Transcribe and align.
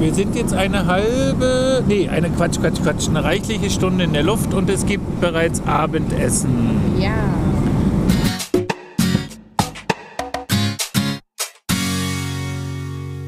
Wir 0.00 0.12
sind 0.12 0.34
jetzt 0.34 0.52
eine 0.52 0.86
halbe, 0.86 1.84
nee, 1.86 2.08
eine 2.08 2.28
Quatsch, 2.28 2.58
Quatsch, 2.60 2.82
Quatsch, 2.82 3.08
eine 3.08 3.22
reichliche 3.22 3.70
Stunde 3.70 4.04
in 4.04 4.12
der 4.12 4.24
Luft 4.24 4.52
und 4.52 4.68
es 4.68 4.84
gibt 4.84 5.20
bereits 5.20 5.64
Abendessen. 5.66 6.98
Ja. 6.98 7.14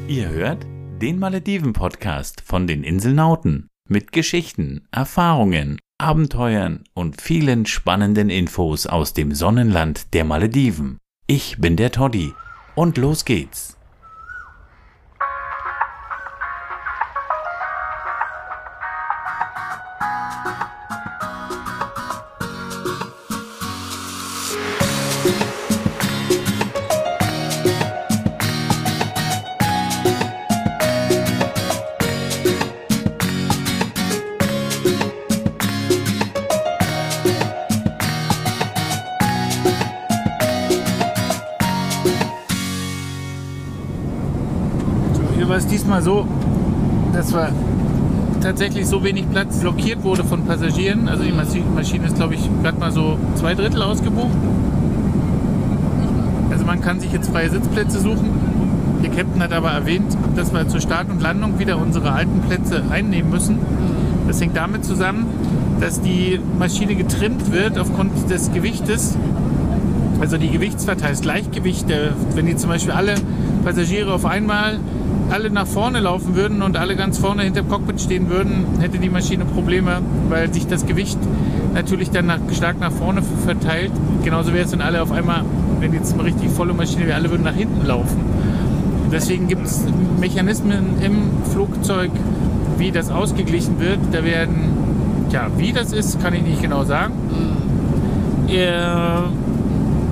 Ihr 0.07 0.29
hört 0.29 0.65
den 1.01 1.19
Malediven-Podcast 1.19 2.41
von 2.41 2.67
den 2.67 2.83
Inselnauten 2.83 3.69
mit 3.87 4.11
Geschichten, 4.11 4.87
Erfahrungen, 4.91 5.79
Abenteuern 5.97 6.83
und 6.93 7.21
vielen 7.21 7.65
spannenden 7.65 8.29
Infos 8.29 8.87
aus 8.87 9.13
dem 9.13 9.33
Sonnenland 9.33 10.13
der 10.13 10.25
Malediven. 10.25 10.97
Ich 11.27 11.59
bin 11.59 11.77
der 11.77 11.91
Toddy 11.91 12.33
und 12.75 12.97
los 12.97 13.25
geht's. 13.25 13.76
So, 46.07 46.25
dass 47.11 47.33
wir 47.33 47.49
tatsächlich 48.39 48.87
so 48.87 49.03
wenig 49.03 49.29
Platz 49.29 49.57
blockiert 49.57 50.05
wurde 50.05 50.23
von 50.23 50.45
Passagieren. 50.45 51.09
Also 51.09 51.23
die 51.23 51.33
Maschi- 51.33 51.65
Maschine 51.75 52.05
ist, 52.05 52.15
glaube 52.15 52.35
ich, 52.35 52.49
gerade 52.63 52.79
mal 52.79 52.93
so 52.93 53.17
zwei 53.35 53.55
Drittel 53.55 53.81
ausgebucht. 53.81 54.37
Also 56.49 56.63
man 56.63 56.79
kann 56.79 57.01
sich 57.01 57.11
jetzt 57.11 57.29
freie 57.29 57.49
Sitzplätze 57.49 57.99
suchen. 57.99 58.29
Der 59.03 59.09
Captain 59.09 59.43
hat 59.43 59.51
aber 59.51 59.71
erwähnt, 59.71 60.17
dass 60.37 60.53
wir 60.53 60.65
zur 60.69 60.79
Start 60.79 61.09
und 61.09 61.21
Landung 61.21 61.59
wieder 61.59 61.77
unsere 61.77 62.13
alten 62.13 62.39
Plätze 62.39 62.83
einnehmen 62.89 63.29
müssen. 63.29 63.57
Das 64.29 64.39
hängt 64.39 64.55
damit 64.55 64.85
zusammen, 64.85 65.25
dass 65.81 65.99
die 65.99 66.39
Maschine 66.57 66.95
getrimmt 66.95 67.51
wird 67.51 67.77
aufgrund 67.77 68.31
des 68.31 68.53
Gewichtes. 68.53 69.17
Also 70.21 70.37
die 70.37 70.51
Gewichtsverteilung, 70.51 71.11
das 71.11 71.21
Gleichgewicht, 71.21 71.87
wenn 72.33 72.45
die 72.45 72.55
zum 72.55 72.69
Beispiel 72.69 72.93
alle 72.93 73.15
Passagiere 73.65 74.13
auf 74.13 74.25
einmal 74.25 74.79
alle 75.29 75.49
nach 75.49 75.67
vorne 75.67 75.99
laufen 75.99 76.35
würden 76.35 76.61
und 76.61 76.77
alle 76.77 76.95
ganz 76.95 77.17
vorne 77.17 77.43
hinter 77.43 77.61
dem 77.61 77.69
Cockpit 77.69 78.01
stehen 78.01 78.29
würden, 78.29 78.65
hätte 78.79 78.97
die 78.97 79.09
Maschine 79.09 79.45
Probleme, 79.45 80.01
weil 80.29 80.53
sich 80.53 80.67
das 80.67 80.85
Gewicht 80.85 81.17
natürlich 81.73 82.11
dann 82.11 82.27
nach, 82.27 82.39
stark 82.53 82.79
nach 82.79 82.91
vorne 82.91 83.21
verteilt. 83.45 83.91
Genauso 84.23 84.53
wäre 84.53 84.65
es, 84.65 84.71
wenn 84.71 84.81
alle 84.81 85.01
auf 85.01 85.11
einmal, 85.11 85.43
wenn 85.79 85.93
jetzt 85.93 86.13
eine 86.13 86.23
richtig 86.23 86.49
volle 86.49 86.73
Maschine 86.73 87.05
wäre, 87.05 87.15
alle 87.15 87.29
würden 87.29 87.43
nach 87.43 87.55
hinten 87.55 87.85
laufen. 87.85 88.21
Deswegen 89.11 89.47
gibt 89.47 89.65
es 89.65 89.85
Mechanismen 90.19 91.01
im 91.01 91.43
Flugzeug, 91.51 92.11
wie 92.77 92.91
das 92.91 93.09
ausgeglichen 93.09 93.79
wird. 93.79 93.99
Da 94.11 94.23
werden, 94.23 95.27
ja, 95.31 95.47
wie 95.57 95.71
das 95.71 95.93
ist, 95.93 96.21
kann 96.21 96.33
ich 96.33 96.43
nicht 96.43 96.61
genau 96.61 96.83
sagen. 96.83 97.13
Äh, 98.49 99.19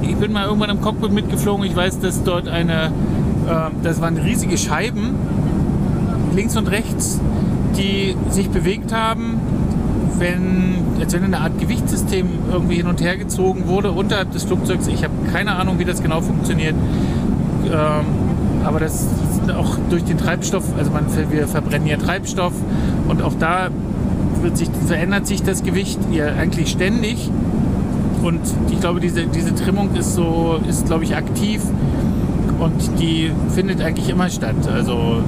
ich 0.02 0.16
bin 0.16 0.32
mal 0.32 0.46
irgendwann 0.46 0.70
im 0.70 0.82
Cockpit 0.82 1.12
mitgeflogen. 1.12 1.66
Ich 1.66 1.76
weiß, 1.76 2.00
dass 2.00 2.24
dort 2.24 2.48
eine, 2.48 2.92
das 3.84 4.02
waren 4.02 4.18
riesige 4.18 4.58
Scheiben, 4.58 5.16
links 6.36 6.58
und 6.58 6.68
rechts, 6.70 7.20
die 7.78 8.16
sich 8.30 8.50
bewegt 8.50 8.94
haben, 8.94 9.40
wenn, 10.18 10.76
als 11.00 11.14
wenn 11.14 11.24
eine 11.24 11.40
Art 11.40 11.60
Gewichtssystem 11.60 12.28
irgendwie 12.52 12.76
hin 12.76 12.88
und 12.88 13.02
her 13.02 13.18
gezogen 13.18 13.68
wurde 13.68 13.92
unterhalb 13.92 14.32
des 14.32 14.44
Flugzeugs. 14.44 14.88
Ich 14.88 15.04
habe 15.04 15.14
keine 15.32 15.56
Ahnung, 15.56 15.80
wie 15.80 15.86
das 15.86 16.02
genau 16.02 16.22
funktioniert. 16.22 16.76
Ähm, 17.66 18.06
aber 18.64 18.80
das 18.80 19.04
ist 19.04 19.52
auch 19.52 19.78
durch 19.90 20.04
den 20.04 20.18
Treibstoff, 20.18 20.64
also 20.78 20.92
man, 20.92 21.06
wir 21.30 21.48
verbrennen 21.48 21.88
ja 21.88 21.98
Treibstoff 21.98 22.54
und 23.08 23.22
auch 23.22 23.34
da 23.40 23.70
sich, 24.54 24.70
verändert 24.88 25.28
sich 25.28 25.44
das 25.44 25.64
Gewicht 25.64 26.00
ja 26.12 26.28
eigentlich 26.28 26.70
ständig. 26.70 27.30
Und 28.24 28.42
ich 28.72 28.80
glaube, 28.80 29.00
diese, 29.00 29.28
diese 29.28 29.54
Trimmung 29.54 29.94
ist 29.96 30.16
so, 30.16 30.60
ist 30.68 30.88
glaube 30.88 31.04
ich 31.04 31.16
aktiv 31.16 31.62
und 32.60 33.00
die 33.00 33.32
findet 33.54 33.82
eigentlich 33.82 34.10
immer 34.10 34.30
statt. 34.30 34.56
Also 34.74 35.22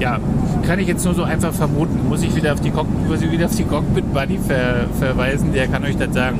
ja, 0.00 0.18
kann 0.66 0.78
ich 0.78 0.86
jetzt 0.86 1.04
nur 1.04 1.14
so 1.14 1.22
einfach 1.22 1.52
vermuten. 1.52 2.08
Muss 2.08 2.22
ich 2.22 2.34
wieder 2.34 2.52
auf 2.52 2.60
die, 2.60 2.70
Cock 2.70 2.86
wieder 3.08 3.46
auf 3.46 3.56
die 3.56 3.64
Cockpit 3.64 4.12
Buddy 4.12 4.38
ver 4.38 4.86
verweisen, 4.98 5.52
der 5.52 5.66
kann 5.68 5.84
euch 5.84 5.96
das 5.96 6.14
sagen. 6.14 6.38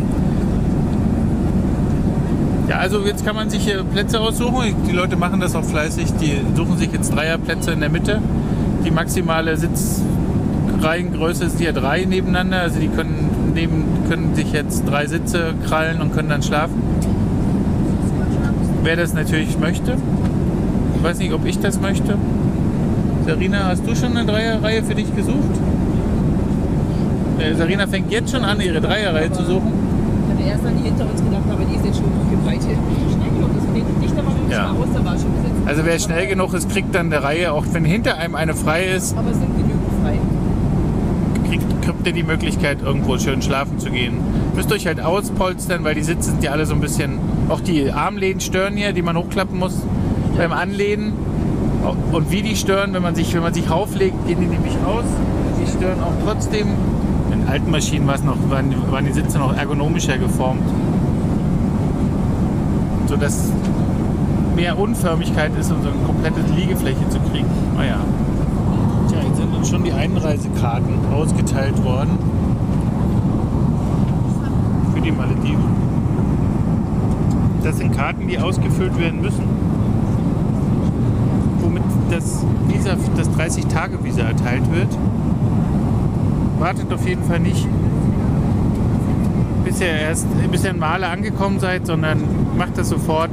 Ja, 2.69 2.77
also 2.79 3.01
jetzt 3.01 3.25
kann 3.25 3.35
man 3.35 3.49
sich 3.49 3.65
hier 3.65 3.83
Plätze 3.83 4.21
aussuchen. 4.21 4.75
Die 4.87 4.93
Leute 4.93 5.17
machen 5.17 5.41
das 5.41 5.55
auch 5.55 5.65
fleißig. 5.65 6.13
Die 6.21 6.43
suchen 6.55 6.77
sich 6.77 6.93
jetzt 6.93 7.15
Dreierplätze 7.15 7.73
in 7.73 7.81
der 7.81 7.89
Mitte. 7.89 8.21
Die 8.85 8.91
maximale 8.91 9.57
Sitzreihengröße 9.57 11.47
ist 11.47 11.59
hier 11.59 11.73
drei 11.73 12.05
nebeneinander. 12.05 12.61
Also 12.61 12.79
die 12.79 12.89
können, 12.89 13.53
neben, 13.55 13.85
können 14.11 14.35
sich 14.35 14.53
jetzt 14.53 14.85
drei 14.85 15.07
Sitze 15.07 15.55
krallen 15.67 16.03
und 16.03 16.13
können 16.15 16.29
dann 16.29 16.43
schlafen. 16.43 16.83
Wer 18.83 18.97
das 18.97 19.13
natürlich 19.13 19.59
möchte. 19.59 19.97
Ich 20.97 21.03
weiß 21.03 21.19
nicht, 21.19 21.33
ob 21.33 21.45
ich 21.45 21.59
das 21.59 21.81
möchte. 21.81 22.17
Sarina, 23.27 23.67
hast 23.67 23.87
du 23.87 23.95
schon 23.95 24.17
eine 24.17 24.25
Dreierreihe 24.27 24.83
für 24.83 24.95
dich 24.95 25.15
gesucht? 25.15 25.37
Äh, 27.39 27.55
Sarina 27.55 27.87
fängt 27.87 28.11
jetzt 28.11 28.31
schon 28.33 28.45
an, 28.45 28.61
ihre 28.61 28.81
Dreierreihe 28.81 29.31
zu 29.31 29.45
suchen. 29.45 29.73
Ich 30.29 30.35
hatte 30.35 30.51
erst 30.51 30.67
an 30.67 30.73
die 30.79 30.85
hinter 30.89 31.05
uns 31.11 31.23
gedacht, 31.23 31.43
aber 31.51 31.65
die 31.65 31.77
ist 31.77 31.85
jetzt 31.85 31.97
schon 31.99 32.07
schnell 32.43 32.59
genug. 33.31 34.01
Nicht 34.01 34.13
aber 34.19 34.31
nicht 34.31 34.51
Ja. 34.51 34.73
mal 34.73 34.81
aus, 34.83 34.89
da 34.95 35.05
war 35.05 35.13
schon 35.13 35.33
besetzt. 35.35 35.55
Also 35.67 35.83
wer 35.85 35.99
schnell 35.99 36.27
genug 36.27 36.55
ist, 36.55 36.71
kriegt 36.71 36.95
dann 36.95 37.13
eine 37.13 37.23
Reihe, 37.23 37.53
auch 37.53 37.65
wenn 37.73 37.85
hinter 37.85 38.17
einem 38.17 38.35
eine 38.35 38.55
frei 38.55 38.85
ist, 38.87 39.17
Aber 39.17 39.31
es 39.31 39.39
sind 39.39 39.55
genügend 39.57 39.83
frei. 40.03 40.19
kriegt, 41.49 41.83
kriegt 41.83 42.07
ihr 42.07 42.13
die 42.13 42.23
Möglichkeit, 42.23 42.79
irgendwo 42.83 43.19
schön 43.19 43.43
schlafen 43.43 43.79
zu 43.79 43.91
gehen. 43.91 44.15
Müsst 44.57 44.73
euch 44.73 44.87
halt 44.87 45.01
auspolstern, 45.01 45.85
weil 45.85 45.95
die 45.95 46.03
Sitze 46.03 46.31
sind 46.31 46.43
ja 46.43 46.53
alle 46.53 46.65
so 46.67 46.75
ein 46.75 46.81
bisschen, 46.81 47.19
auch 47.49 47.61
die 47.61 47.91
Armlehnen 47.91 48.41
stören 48.41 48.77
hier, 48.77 48.93
die 48.93 49.03
man 49.03 49.17
hochklappen 49.17 49.59
muss 49.59 49.83
beim 50.37 50.53
Anlehnen. 50.53 51.13
Und 52.13 52.31
wie 52.31 52.43
die 52.43 52.57
stören, 52.57 52.93
wenn 52.93 53.03
man 53.03 53.15
sich, 53.15 53.35
wenn 53.35 53.43
man 53.43 53.55
sich 53.55 53.71
rauflegt, 53.71 54.27
gehen 54.27 54.41
die 54.41 54.47
nämlich 54.47 54.75
aus. 54.87 55.05
Die 55.61 55.71
stören 55.71 56.01
auch 56.03 56.13
trotzdem. 56.25 56.69
In 57.33 57.49
alten 57.49 57.71
Maschinen 57.71 58.07
war 58.07 58.15
es 58.15 58.23
noch, 58.23 58.37
waren, 58.51 58.75
waren 58.91 59.05
die 59.05 59.13
Sitze 59.13 59.39
noch 59.39 59.57
ergonomischer 59.57 60.19
geformt. 60.19 60.63
Sodass 63.07 63.51
mehr 64.55 64.79
Unförmigkeit 64.79 65.53
ist, 65.59 65.71
um 65.71 65.83
so 65.83 65.89
eine 65.89 65.99
komplette 66.05 66.41
Liegefläche 66.55 67.09
zu 67.09 67.19
kriegen. 67.31 67.49
Naja. 67.77 68.01
Tja, 69.09 69.19
jetzt 69.27 69.37
sind 69.37 69.55
uns 69.55 69.71
schon 69.71 69.85
die 69.85 69.93
Einreisekarten 69.93 70.95
ausgeteilt 71.15 71.83
worden. 71.85 72.19
Für 74.95 75.01
die 75.01 75.13
Malediven. 75.13 75.78
Das 77.63 77.79
sind 77.79 77.97
Karten, 77.97 78.29
die 78.29 78.39
ausgefüllt 78.39 78.99
werden 78.99 79.21
müssen. 79.21 79.43
Womit 81.61 81.83
das 82.11 82.45
Visa, 82.69 82.97
das 83.17 83.31
30-Tage-Visa 83.31 84.23
erteilt 84.23 84.71
wird. 84.73 84.89
Wartet 86.59 86.93
auf 86.93 87.07
jeden 87.07 87.23
Fall 87.25 87.41
nicht, 87.41 87.67
bis 89.65 89.81
ihr 89.81 89.89
erst 89.89 90.27
bis 90.51 90.65
ihr 90.65 90.71
in 90.71 90.79
Male 90.79 91.07
angekommen 91.07 91.61
seid, 91.61 91.87
sondern 91.87 92.19
macht 92.57 92.79
das 92.79 92.89
sofort. 92.89 93.31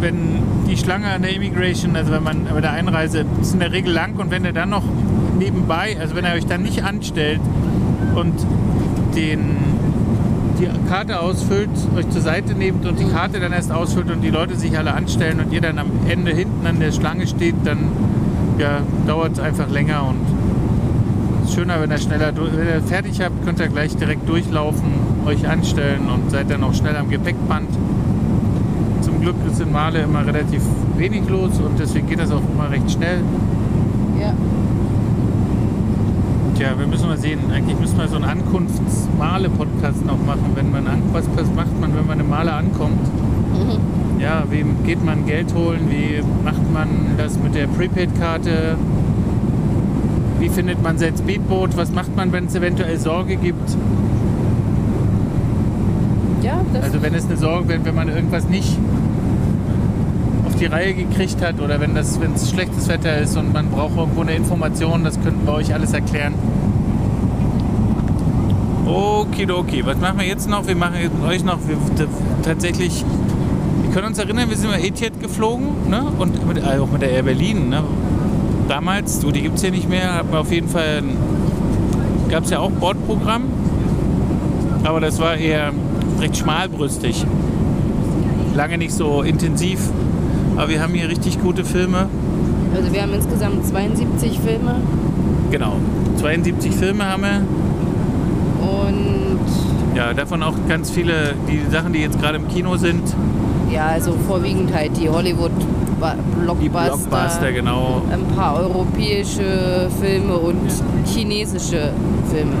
Wenn 0.00 0.38
die 0.68 0.76
Schlange 0.76 1.08
an 1.08 1.22
der 1.22 1.34
Immigration, 1.34 1.94
also 1.94 2.12
wenn 2.12 2.22
man 2.22 2.46
bei 2.52 2.60
der 2.60 2.72
Einreise, 2.72 3.24
ist 3.40 3.52
in 3.52 3.60
der 3.60 3.72
Regel 3.72 3.92
lang 3.92 4.18
und 4.18 4.30
wenn 4.30 4.44
ihr 4.44 4.52
dann 4.52 4.70
noch 4.70 4.84
nebenbei, 5.38 5.96
also 6.00 6.14
wenn 6.14 6.24
er 6.24 6.34
euch 6.34 6.46
dann 6.46 6.62
nicht 6.62 6.82
anstellt 6.84 7.40
und 8.14 8.34
den, 9.14 9.56
die 10.62 10.88
Karte 10.88 11.20
ausfüllt, 11.20 11.70
euch 11.96 12.08
zur 12.10 12.20
Seite 12.20 12.54
nehmt 12.54 12.86
und 12.86 12.98
die 12.98 13.06
Karte 13.06 13.40
dann 13.40 13.52
erst 13.52 13.72
ausfüllt 13.72 14.10
und 14.10 14.20
die 14.20 14.30
Leute 14.30 14.56
sich 14.56 14.76
alle 14.78 14.94
anstellen 14.94 15.40
und 15.40 15.52
ihr 15.52 15.60
dann 15.60 15.78
am 15.78 15.90
Ende 16.08 16.32
hinten 16.32 16.66
an 16.66 16.78
der 16.78 16.92
Schlange 16.92 17.26
steht, 17.26 17.54
dann 17.64 17.78
ja, 18.58 18.80
dauert 19.06 19.32
es 19.32 19.40
einfach 19.40 19.68
länger 19.70 20.06
und 20.08 20.20
es 21.42 21.50
ist 21.50 21.56
schöner, 21.56 21.80
wenn 21.80 21.90
ihr 21.90 21.98
schneller, 21.98 22.32
wenn 22.36 22.66
ihr 22.66 22.82
fertig 22.82 23.20
habt, 23.20 23.44
könnt 23.44 23.58
ihr 23.58 23.68
gleich 23.68 23.96
direkt 23.96 24.28
durchlaufen, 24.28 24.92
euch 25.26 25.48
anstellen 25.48 26.08
und 26.08 26.30
seid 26.30 26.50
dann 26.50 26.62
auch 26.62 26.74
schnell 26.74 26.96
am 26.96 27.10
Gepäckband. 27.10 27.68
Zum 29.00 29.20
Glück 29.20 29.34
ist 29.50 29.60
in 29.60 29.72
Male 29.72 30.02
immer 30.02 30.24
relativ 30.24 30.62
wenig 30.96 31.28
los 31.28 31.58
und 31.58 31.78
deswegen 31.78 32.06
geht 32.06 32.20
das 32.20 32.30
auch 32.30 32.42
immer 32.54 32.70
recht 32.70 32.90
schnell. 32.90 33.18
Ja. 34.20 34.32
Tja, 36.54 36.78
wir 36.78 36.86
müssen 36.86 37.08
mal 37.08 37.18
sehen. 37.18 37.40
Eigentlich 37.52 37.80
müssen 37.80 37.98
wir 37.98 38.06
so 38.06 38.16
einen 38.16 38.26
Ankunftsmale-Podcast 38.26 39.71
noch 40.04 40.18
machen. 40.24 40.52
Wenn 40.54 40.70
man 40.70 40.86
an, 40.86 41.02
was 41.12 41.26
macht 41.54 41.80
man, 41.80 41.94
wenn 41.96 42.06
man 42.06 42.20
in 42.20 42.28
Male 42.28 42.52
ankommt? 42.52 43.00
Ja, 44.18 44.44
wem 44.50 44.84
geht 44.84 45.04
man 45.04 45.26
Geld 45.26 45.52
holen? 45.54 45.90
Wie 45.90 46.22
macht 46.44 46.72
man 46.72 46.72
man 46.72 47.16
das 47.16 47.38
mit 47.38 47.54
der 47.54 47.66
Prepaid-Karte? 47.66 48.76
Wie 50.38 50.48
findet 50.48 50.82
man 50.82 50.98
sein 50.98 51.16
Speedboot? 51.16 51.76
Was 51.76 51.92
macht 51.92 52.16
man, 52.16 52.32
wenn 52.32 52.46
es 52.46 52.54
eventuell 52.54 52.98
Sorge 52.98 53.36
gibt? 53.36 53.76
Ja, 56.42 56.60
das 56.72 56.84
Also 56.84 57.02
wenn 57.02 57.14
es 57.14 57.26
eine 57.26 57.36
Sorge, 57.36 57.68
wenn, 57.68 57.84
wenn 57.84 57.94
man 57.94 58.08
irgendwas 58.08 58.48
nicht 58.48 58.76
auf 60.46 60.56
die 60.56 60.66
Reihe 60.66 60.94
gekriegt 60.94 61.40
hat 61.40 61.60
oder 61.60 61.80
wenn 61.80 61.94
das, 61.94 62.20
wenn 62.20 62.34
es 62.34 62.50
schlechtes 62.50 62.88
Wetter 62.88 63.18
ist 63.18 63.36
und 63.36 63.52
man 63.52 63.68
braucht 63.68 63.96
irgendwo 63.96 64.22
eine 64.22 64.34
Information, 64.34 65.04
das 65.04 65.20
könnten 65.22 65.46
wir 65.46 65.54
euch 65.54 65.72
alles 65.72 65.92
erklären. 65.92 66.34
Okidoki, 68.86 69.86
was 69.86 69.98
machen 69.98 70.18
wir 70.18 70.26
jetzt 70.26 70.48
noch? 70.48 70.66
Wir 70.66 70.74
machen 70.74 70.96
euch 71.26 71.44
noch 71.44 71.58
wir, 71.66 71.76
tatsächlich. 72.42 73.04
Wir 73.82 73.90
können 73.92 74.08
uns 74.08 74.18
erinnern, 74.18 74.48
wir 74.48 74.56
sind 74.56 74.70
mit 74.70 74.84
Etihad 74.84 75.20
geflogen 75.20 75.88
ne? 75.88 76.02
und 76.18 76.46
mit, 76.46 76.58
äh, 76.58 76.78
auch 76.78 76.90
mit 76.90 77.02
der 77.02 77.10
Air 77.10 77.22
Berlin. 77.22 77.68
Ne? 77.68 77.82
Damals, 78.68 79.20
du, 79.20 79.30
die 79.30 79.42
gibt 79.42 79.56
es 79.56 79.62
hier 79.62 79.70
nicht 79.70 79.88
mehr, 79.88 80.14
hatten 80.14 80.32
wir 80.32 80.40
auf 80.40 80.50
jeden 80.50 80.68
Fall, 80.68 81.02
gab 82.28 82.44
es 82.44 82.50
ja 82.50 82.58
auch 82.58 82.70
Bordprogramm, 82.70 83.44
aber 84.82 85.00
das 85.00 85.20
war 85.20 85.36
eher 85.36 85.72
recht 86.20 86.36
schmalbrüstig. 86.36 87.24
Lange 88.54 88.78
nicht 88.78 88.92
so 88.92 89.22
intensiv, 89.22 89.78
aber 90.56 90.68
wir 90.68 90.82
haben 90.82 90.94
hier 90.94 91.08
richtig 91.08 91.40
gute 91.40 91.64
Filme. 91.64 92.08
also 92.74 92.92
wir 92.92 93.02
haben 93.02 93.14
insgesamt 93.14 93.66
72 93.66 94.40
Filme 94.40 94.76
Genau, 95.52 95.76
72 96.16 96.74
Filme 96.74 97.04
haben 97.04 97.22
wir. 97.24 97.42
Ja, 99.94 100.14
davon 100.14 100.42
auch 100.42 100.54
ganz 100.68 100.90
viele, 100.90 101.34
die 101.48 101.60
Sachen, 101.70 101.92
die 101.92 102.00
jetzt 102.00 102.18
gerade 102.20 102.36
im 102.38 102.48
Kino 102.48 102.76
sind. 102.76 103.02
ja, 103.70 103.86
also 103.86 104.12
vorwiegend 104.26 104.72
halt 104.74 104.96
die 104.98 105.08
Hollywood 105.08 105.50
Ba- 106.00 106.14
Die 106.16 106.40
Blockbuster, 106.68 106.96
Blockbuster, 106.96 107.52
genau. 107.52 108.02
ein 108.10 108.24
paar 108.34 108.56
europäische 108.58 109.88
Filme 110.00 110.34
und 110.36 110.56
chinesische 111.06 111.92
Filme. 112.32 112.52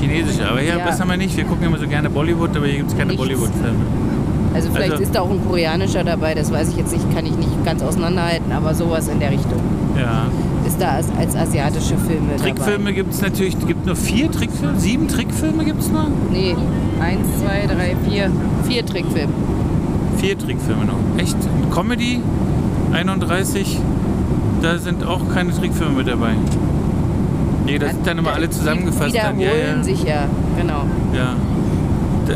Chinesische, 0.00 0.48
aber 0.50 0.58
hier, 0.60 0.76
Ja. 0.78 0.84
das 0.86 0.98
haben 1.00 1.08
wir 1.10 1.16
nicht. 1.16 1.36
Wir 1.36 1.44
gucken 1.44 1.66
immer 1.66 1.78
so 1.78 1.86
gerne 1.86 2.10
Bollywood, 2.10 2.56
aber 2.56 2.66
hier 2.66 2.78
gibt 2.78 2.90
es 2.90 2.98
keine. 2.98 3.14
Bollywood-Filme. 3.14 3.78
Also 4.56 4.70
vielleicht 4.72 4.92
Also- 4.92 5.02
ist 5.02 5.14
da 5.14 5.20
auch 5.20 5.30
ein 5.30 5.44
koreanischer 5.46 6.02
dabei, 6.02 6.34
das 6.34 6.50
weiß 6.50 6.70
ich 6.70 6.76
jetzt 6.78 6.90
nicht, 6.92 7.14
kann 7.14 7.26
ich 7.26 7.36
nicht 7.36 7.62
ganz 7.66 7.82
auseinanderhalten, 7.82 8.50
aber 8.52 8.74
sowas 8.74 9.06
in 9.08 9.20
der 9.20 9.30
Richtung 9.30 9.60
Ja. 10.00 10.22
ist 10.66 10.80
da 10.80 10.92
als, 10.92 11.08
als 11.18 11.36
asiatische 11.36 11.98
Filme 11.98 12.36
Trickfilme 12.40 12.94
gibt 12.94 13.12
es 13.12 13.20
natürlich, 13.20 13.54
es 13.60 13.66
gibt 13.66 13.84
nur 13.84 13.96
vier 13.96 14.30
Trickfilme, 14.30 14.80
sieben 14.80 15.08
Trickfilme 15.08 15.62
gibt 15.62 15.82
es 15.82 15.90
dabei. 15.92 16.08
Nee, 16.32 16.56
eins, 17.00 17.26
zwei, 17.38 17.66
drei, 17.66 17.94
vier, 18.08 18.30
vier 18.66 18.86
Trickfilme. 18.86 19.32
Vier 20.16 20.38
Trickfilme 20.38 20.86
noch. 20.86 20.96
Echt? 21.18 21.36
Comedy 21.70 22.22
31, 22.94 23.78
da 24.62 24.78
sind 24.78 25.04
auch 25.06 25.20
keine 25.34 25.52
Trickfilme 25.52 25.92
mit 25.98 26.08
dabei. 26.08 26.30
Nee, 27.66 27.78
das 27.78 27.90
sind 27.90 28.06
dann 28.06 28.16
immer 28.16 28.32
alle 28.32 28.48
zusammengefasst. 28.48 29.14
Die 29.14 29.18
Dann. 29.18 29.38
Ja, 29.38 29.50
wiederholen 29.50 29.76
ja. 29.78 29.82
sich 29.84 30.02
ja, 30.04 30.24
genau. 30.58 30.84
Ja, 31.14 31.34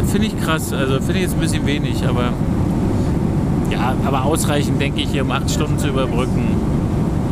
finde 0.07 0.27
ich 0.27 0.41
krass. 0.41 0.73
Also 0.73 0.95
finde 1.01 1.15
ich 1.15 1.23
jetzt 1.23 1.35
ein 1.35 1.41
bisschen 1.41 1.67
wenig, 1.67 2.07
aber 2.07 2.33
ja, 3.71 3.95
aber 4.05 4.25
ausreichend, 4.25 4.81
denke 4.81 5.01
ich, 5.01 5.11
hier 5.11 5.23
um 5.23 5.31
acht 5.31 5.51
Stunden 5.51 5.79
zu 5.79 5.89
überbrücken. 5.89 6.57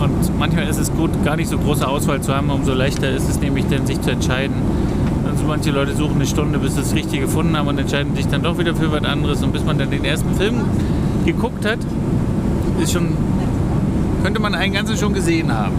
Und 0.01 0.39
manchmal 0.39 0.69
ist 0.69 0.79
es 0.79 0.93
gut, 0.93 1.11
gar 1.25 1.37
nicht 1.37 1.49
so 1.49 1.59
große 1.59 1.87
Auswahl 1.87 2.21
zu 2.21 2.35
haben, 2.35 2.51
umso 2.51 2.73
leichter 2.73 3.11
ist 3.11 3.29
es 3.29 3.41
nämlich 3.41 3.67
dann, 3.67 3.87
sich 3.87 4.01
zu 4.01 4.11
entscheiden. 4.11 4.55
Also 5.29 5.45
manche 5.45 5.71
Leute 5.71 5.95
suchen 5.95 6.17
eine 6.17 6.27
Stunde, 6.27 6.59
bis 6.59 6.75
sie 6.75 6.81
das 6.81 6.95
Richtige 6.95 7.25
gefunden 7.25 7.57
haben 7.57 7.67
und 7.67 7.79
entscheiden 7.79 8.15
sich 8.15 8.29
dann 8.29 8.43
doch 8.43 8.59
wieder 8.59 8.75
für 8.75 8.93
was 8.93 9.05
anderes. 9.05 9.43
Und 9.43 9.53
bis 9.53 9.65
man 9.65 9.79
dann 9.79 9.91
den 9.91 10.05
ersten 10.05 10.33
Film 10.35 10.61
geguckt 11.25 11.65
hat, 11.65 11.79
ist 12.81 12.93
schon, 12.93 13.09
könnte 14.23 14.41
man 14.41 14.55
einen 14.55 14.73
ganzen 14.73 14.97
schon 14.97 15.15
gesehen 15.15 15.53
haben. 15.53 15.75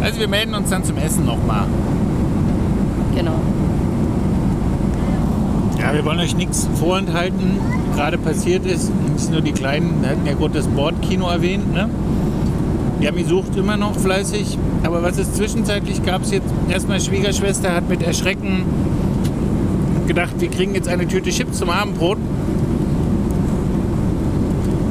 Also 0.00 0.18
wir 0.20 0.28
melden 0.28 0.54
uns 0.54 0.70
dann 0.70 0.84
zum 0.84 0.96
Essen 0.96 1.26
nochmal. 1.26 1.66
Genau. 3.14 3.40
Ja, 5.78 5.94
wir 5.94 6.04
wollen 6.04 6.18
euch 6.18 6.36
nichts 6.36 6.68
vorenthalten. 6.74 7.56
Gerade 7.94 8.18
passiert 8.18 8.66
ist, 8.66 8.90
nicht 9.12 9.30
nur 9.30 9.40
die 9.40 9.52
Kleinen, 9.52 10.02
wir 10.02 10.10
hatten 10.10 10.26
ja 10.26 10.34
gerade 10.34 10.54
das 10.54 10.66
Bordkino 10.66 11.28
erwähnt, 11.28 11.72
ne? 11.72 11.88
Yami 13.00 13.22
sucht 13.22 13.56
immer 13.56 13.76
noch 13.76 13.94
fleißig. 13.96 14.58
Aber 14.82 15.04
was 15.04 15.18
es 15.18 15.34
zwischenzeitlich 15.34 16.04
gab, 16.04 16.22
es 16.22 16.32
jetzt 16.32 16.48
erstmal 16.68 17.00
Schwiegerschwester 17.00 17.72
hat 17.72 17.88
mit 17.88 18.02
Erschrecken 18.02 18.64
gedacht, 20.08 20.34
wir 20.38 20.48
kriegen 20.48 20.74
jetzt 20.74 20.88
eine 20.88 21.06
Tüte 21.06 21.30
Chips 21.30 21.58
zum 21.58 21.70
Abendbrot. 21.70 22.18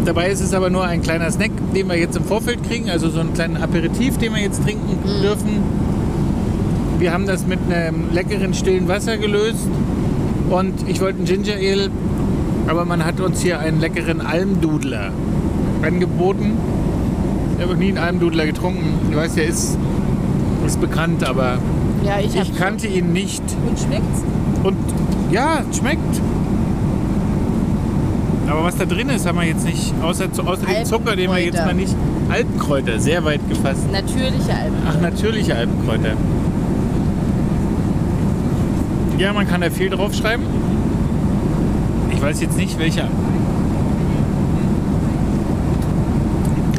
Dabei 0.05 0.29
ist 0.29 0.39
es 0.39 0.53
aber 0.53 0.69
nur 0.69 0.85
ein 0.85 1.01
kleiner 1.01 1.29
Snack, 1.29 1.51
den 1.75 1.89
wir 1.89 1.97
jetzt 1.97 2.15
im 2.15 2.23
Vorfeld 2.23 2.63
kriegen, 2.63 2.89
also 2.89 3.09
so 3.09 3.19
einen 3.19 3.33
kleinen 3.33 3.57
Aperitif, 3.57 4.17
den 4.19 4.33
wir 4.33 4.41
jetzt 4.41 4.63
trinken 4.63 4.97
dürfen. 5.21 5.63
Wir 6.97 7.11
haben 7.11 7.27
das 7.27 7.45
mit 7.45 7.59
einem 7.69 8.13
leckeren 8.13 8.53
stillen 8.53 8.87
Wasser 8.87 9.17
gelöst 9.17 9.67
und 10.49 10.73
ich 10.87 11.01
wollte 11.01 11.17
einen 11.19 11.25
Ginger 11.25 11.55
Ale, 11.55 11.89
aber 12.67 12.85
man 12.85 13.03
hat 13.05 13.19
uns 13.19 13.41
hier 13.41 13.59
einen 13.59 13.79
leckeren 13.79 14.21
Almdudler 14.21 15.11
angeboten. 15.81 16.53
Ich 17.57 17.63
habe 17.63 17.73
noch 17.73 17.79
nie 17.79 17.89
einen 17.89 17.97
Almdudler 17.97 18.45
getrunken. 18.45 18.99
Ich 19.09 19.15
weiß, 19.15 19.35
der 19.35 19.45
ist, 19.45 19.77
ist 20.65 20.79
bekannt, 20.81 21.23
aber 21.27 21.57
Ja, 22.05 22.19
ich, 22.19 22.35
ich 22.35 22.55
kannte 22.55 22.87
ihn 22.87 23.13
nicht. 23.13 23.43
Und 23.67 23.79
schmeckt's? 23.79 24.23
Und 24.63 24.77
ja, 25.31 25.61
schmeckt. 25.77 26.21
Aber 28.49 28.63
was 28.63 28.77
da 28.77 28.85
drin 28.85 29.09
ist, 29.09 29.25
haben 29.27 29.37
wir 29.39 29.45
jetzt 29.45 29.65
nicht, 29.65 29.93
außer, 30.01 30.25
außer 30.45 30.65
dem 30.65 30.85
Zucker, 30.85 31.15
den 31.17 31.29
wir 31.29 31.39
jetzt 31.39 31.57
Alpenkräuter. 31.59 31.65
mal 31.65 31.73
nicht. 31.75 31.95
Alpenkräuter, 32.29 32.99
sehr 32.99 33.23
weit 33.25 33.41
gefasst. 33.49 33.91
Natürliche 33.91 34.53
Alben. 34.53 34.75
Ach, 34.87 35.01
natürliche 35.01 35.55
Alpenkräuter. 35.55 36.11
Ja, 39.17 39.33
man 39.33 39.47
kann 39.47 39.61
da 39.61 39.69
viel 39.69 39.89
draufschreiben. 39.89 40.45
Ich 42.11 42.21
weiß 42.21 42.41
jetzt 42.41 42.57
nicht, 42.57 42.77
welcher. 42.79 43.09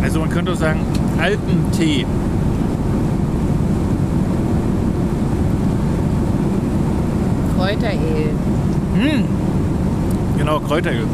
Also 0.02 0.20
man 0.20 0.30
könnte 0.30 0.52
auch 0.52 0.56
sagen 0.56 0.80
Alpentee. 1.20 2.06
Kräuteröl. 7.56 8.30
Hm. 8.94 9.24
Genau, 10.38 10.60
Kräuteröl. 10.60 11.06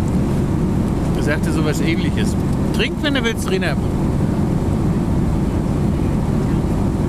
Er 1.17 1.23
sagte 1.23 1.51
sowas 1.53 1.81
ähnliches. 1.81 2.37
Trink, 2.75 2.97
wenn 3.03 3.15
du 3.15 3.25
willst, 3.25 3.51
Rina. 3.51 3.75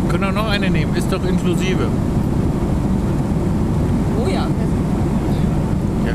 Können 0.10 0.24
auch 0.24 0.32
noch 0.32 0.50
eine 0.50 0.70
nehmen, 0.70 0.96
ist 0.96 1.12
doch 1.12 1.24
inklusive. 1.26 1.88
Oh 4.24 4.30
ja. 4.30 4.48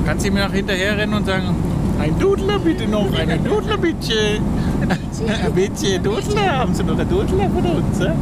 Ja, 0.00 0.07
kannst 0.07 0.26
du 0.26 0.30
mir 0.30 0.40
nach 0.40 0.52
hinterher 0.52 0.97
rennen 0.97 1.14
und 1.14 1.26
sagen, 1.26 1.54
ein 2.00 2.19
Dudler 2.19 2.59
bitte 2.59 2.88
noch, 2.88 3.12
eine 3.19 3.38
Dudler 3.38 3.76
bitte. 3.76 4.40
Ein 4.83 5.52
bisschen 5.52 6.02
Dudler, 6.02 6.59
haben 6.59 6.75
Sie 6.75 6.83
noch 6.83 6.99
einen 6.99 7.09
Dudler 7.09 7.50
von 7.50 7.64
uns? 7.64 8.00
Ihr 8.00 8.14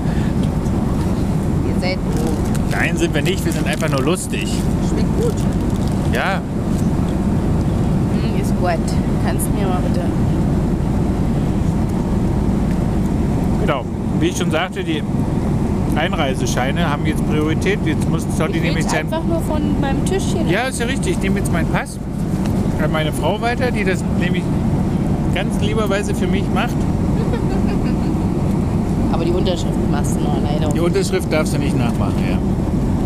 seid 1.80 1.96
doof. 1.96 2.32
Nein, 2.72 2.96
sind 2.96 3.14
wir 3.14 3.22
nicht, 3.22 3.44
wir 3.44 3.52
sind 3.52 3.66
einfach 3.66 3.88
nur 3.88 4.02
lustig. 4.02 4.48
Schmeckt 4.88 5.16
gut. 5.20 5.34
Ja, 6.12 6.40
Hm, 8.12 8.40
ist 8.42 8.50
gut. 8.58 8.78
Kannst 9.24 9.46
mir 9.54 9.66
mal 9.66 9.80
bitte. 9.86 10.04
genau. 13.60 13.84
Wie 14.20 14.26
ich 14.28 14.36
schon 14.36 14.50
sagte, 14.50 14.82
die 14.82 15.02
Einreisescheine 15.96 16.88
haben 16.90 17.06
jetzt 17.06 17.26
Priorität. 17.28 17.78
Jetzt 17.84 18.08
muss 18.08 18.24
soll 18.36 18.48
die 18.48 18.58
Ich 18.58 18.64
nämlich 18.64 18.84
sein. 18.86 19.00
einfach 19.00 19.22
nur 19.24 19.40
von 19.40 19.80
meinem 19.80 20.04
Tischchen. 20.04 20.48
Ja, 20.48 20.62
ist 20.68 20.80
ja 20.80 20.86
richtig. 20.86 21.12
Ich 21.12 21.22
nehme 21.22 21.38
jetzt 21.38 21.52
meinen 21.52 21.68
Pass 21.68 21.98
an 22.82 22.92
meine 22.92 23.12
Frau 23.12 23.40
weiter, 23.40 23.70
die 23.70 23.84
das 23.84 24.02
nämlich 24.20 24.42
ganz 25.34 25.60
lieberweise 25.60 26.14
für 26.14 26.26
mich 26.26 26.44
macht. 26.54 26.70
Aber 29.12 29.24
die 29.24 29.30
Unterschrift 29.32 29.90
machst 29.90 30.16
du 30.16 30.20
noch 30.20 30.38
leider. 30.42 30.72
Die 30.72 30.80
Unterschrift 30.80 31.32
darfst 31.32 31.54
du 31.54 31.58
nicht 31.58 31.76
nachmachen, 31.76 32.14
ja. 32.30 32.38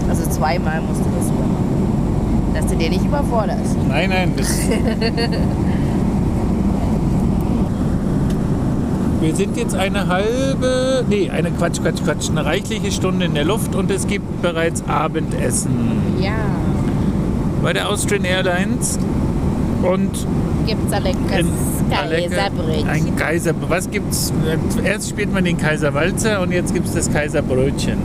Also 0.08 0.28
zweimal 0.28 0.80
musst 0.82 1.00
du 1.00 1.04
das 1.18 1.28
machen. 1.28 1.56
Dass 2.54 2.66
du 2.66 2.76
dir 2.76 2.90
nicht 2.90 3.04
überforderst. 3.04 3.76
Nein, 3.88 4.10
nein, 4.10 4.32
das. 4.36 4.48
Wir 9.22 9.36
sind 9.36 9.56
jetzt 9.56 9.76
eine 9.76 10.08
halbe, 10.08 11.04
nee, 11.08 11.30
eine 11.30 11.52
Quatsch, 11.52 11.80
Quatsch, 11.80 12.02
Quatsch, 12.04 12.28
eine 12.28 12.44
reichliche 12.44 12.90
Stunde 12.90 13.24
in 13.26 13.34
der 13.34 13.44
Luft 13.44 13.76
und 13.76 13.88
es 13.92 14.08
gibt 14.08 14.42
bereits 14.42 14.82
Abendessen 14.88 15.70
Ja. 16.20 16.32
bei 17.62 17.72
der 17.72 17.88
Austrian 17.88 18.24
Airlines 18.24 18.98
und 19.82 20.10
Gibt's 20.66 20.90
da 20.90 20.98
leckeres 20.98 21.30
ein 21.30 21.90
Kaiserbrötchen. 21.90 22.88
ein 22.88 23.16
Kaiser. 23.16 23.52
Was 23.68 23.90
gibt's? 23.90 24.32
Erst 24.84 25.10
spielt 25.10 25.32
man 25.32 25.44
den 25.44 25.56
Kaiserwalzer 25.56 26.40
und 26.40 26.50
jetzt 26.50 26.74
gibt's 26.74 26.92
das 26.92 27.12
Kaiserbrötchen. 27.12 27.98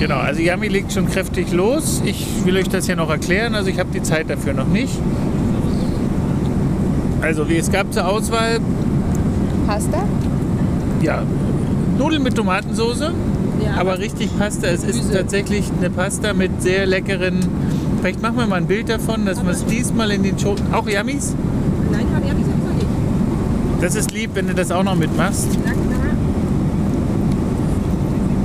Genau, 0.00 0.16
also 0.18 0.40
Yami 0.40 0.66
legt 0.68 0.92
schon 0.92 1.06
kräftig 1.06 1.52
los. 1.52 2.02
Ich 2.04 2.26
will 2.44 2.56
euch 2.56 2.68
das 2.68 2.88
ja 2.88 2.96
noch 2.96 3.10
erklären, 3.10 3.54
also 3.54 3.70
ich 3.70 3.78
habe 3.78 3.90
die 3.94 4.02
Zeit 4.02 4.28
dafür 4.28 4.54
noch 4.54 4.66
nicht. 4.66 4.92
Also 7.22 7.48
wie 7.48 7.56
es 7.58 7.70
gab 7.70 7.92
zur 7.92 8.08
Auswahl 8.08 8.58
Pasta? 9.66 9.98
ja, 11.02 11.22
Nudeln 11.98 12.22
mit 12.22 12.34
Tomatensauce, 12.34 13.00
Ja, 13.00 13.10
aber 13.78 13.98
richtig 13.98 14.36
Pasta. 14.38 14.66
Es 14.68 14.82
ist 14.84 15.12
tatsächlich 15.12 15.70
eine 15.78 15.90
Pasta 15.90 16.32
mit 16.32 16.62
sehr 16.62 16.86
leckeren. 16.86 17.40
Vielleicht 18.00 18.20
machen 18.22 18.36
wir 18.36 18.46
mal 18.46 18.56
ein 18.56 18.66
Bild 18.66 18.88
davon, 18.88 19.24
dass 19.26 19.42
wir 19.42 19.50
es 19.52 19.64
diesmal 19.66 20.10
in 20.10 20.22
den 20.22 20.38
Show. 20.38 20.54
Auch 20.72 20.88
Yummies? 20.88 21.34
Nein, 21.92 22.06
habe 22.14 22.24
ich 22.24 22.30
jetzt 22.32 22.38
noch 22.38 22.74
nicht. 22.74 22.86
Das 23.80 23.94
ist 23.94 24.12
lieb, 24.12 24.30
wenn 24.34 24.48
du 24.48 24.54
das 24.54 24.70
auch 24.70 24.82
noch 24.82 24.96
mitmachst. 24.96 25.48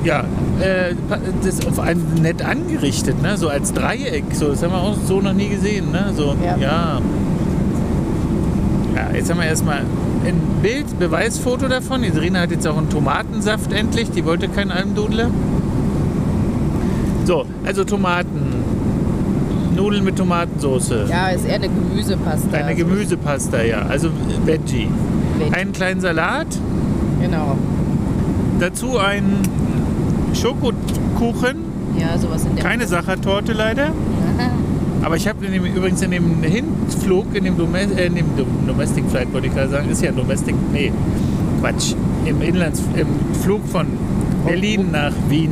Ja, 0.04 0.22
äh, 0.62 0.96
das 1.44 1.56
ist 1.60 1.68
auf 1.68 1.80
einen 1.80 2.20
nett 2.22 2.42
angerichtet, 2.44 3.22
ne? 3.22 3.38
So 3.38 3.50
als 3.50 3.74
Dreieck. 3.74 4.24
So, 4.34 4.50
das 4.50 4.64
haben 4.64 4.72
wir 4.72 4.78
auch 4.82 4.96
so 5.08 5.20
noch 5.22 5.34
nie 5.34 5.50
gesehen, 5.50 5.92
ne? 5.92 6.14
So, 6.16 6.36
Ja. 6.44 6.58
ja. 6.58 7.02
Ja, 8.96 9.16
jetzt 9.16 9.30
haben 9.30 9.40
wir 9.40 9.46
erstmal 9.48 9.82
ein 10.26 10.42
Bild, 10.62 11.00
Beweisfoto 11.00 11.68
davon. 11.68 12.02
Die 12.02 12.10
Serena 12.12 12.42
hat 12.42 12.52
jetzt 12.52 12.68
auch 12.68 12.78
einen 12.78 12.90
Tomatensaft 12.90 13.72
endlich. 13.72 14.12
Die 14.12 14.26
wollte 14.26 14.48
keinen 14.50 14.72
Almdudler. 14.72 15.30
So, 17.26 17.46
also 17.66 17.84
Tomaten. 17.84 18.60
Nudeln 19.76 20.04
mit 20.04 20.18
Tomatensauce. 20.18 21.10
Ja, 21.10 21.30
ist 21.30 21.46
eher 21.46 21.56
eine 21.56 21.70
Gemüsepasta. 21.70 22.58
Eine 22.58 22.76
Gemüsepasta, 22.76 23.62
ja. 23.64 23.84
Also 23.84 24.10
Veggie. 24.46 24.90
Veggie. 25.38 25.54
Einen 25.54 25.72
kleinen 25.72 26.02
Salat. 26.02 26.48
Genau. 27.22 27.58
Dazu 28.60 28.98
einen 28.98 29.42
Schokokuchen. 30.34 31.70
Ja, 31.98 32.18
sowas 32.18 32.46
in 32.46 32.56
der 32.56 32.64
Keine 32.64 32.88
Sachertorte 32.88 33.54
leider. 33.54 33.92
Aber 35.02 35.16
ich 35.16 35.28
habe 35.28 35.46
übrigens 35.46 36.02
in 36.02 36.12
dem 36.12 36.44
Hinflug, 36.44 37.34
in 37.34 37.46
dem, 37.46 37.58
Dome 37.58 37.80
äh, 37.80 38.08
in 38.08 38.16
dem 38.16 38.26
Dom- 38.38 38.68
Domestic 38.68 39.06
Flight, 39.10 39.32
wollte 39.34 39.48
ich 39.48 39.54
gerade 39.56 39.70
sagen, 39.70 39.90
ist 39.90 40.02
ja 40.02 40.10
ein 40.10 40.16
Domestic, 40.18 40.56
nee, 40.74 40.92
Quatsch, 41.62 41.94
im 42.26 42.42
Inlands, 42.42 42.82
im 42.96 43.08
Flug 43.42 43.66
von 43.68 43.88
Berlin 44.46 44.88
nach 44.92 45.14
Wien, 45.30 45.52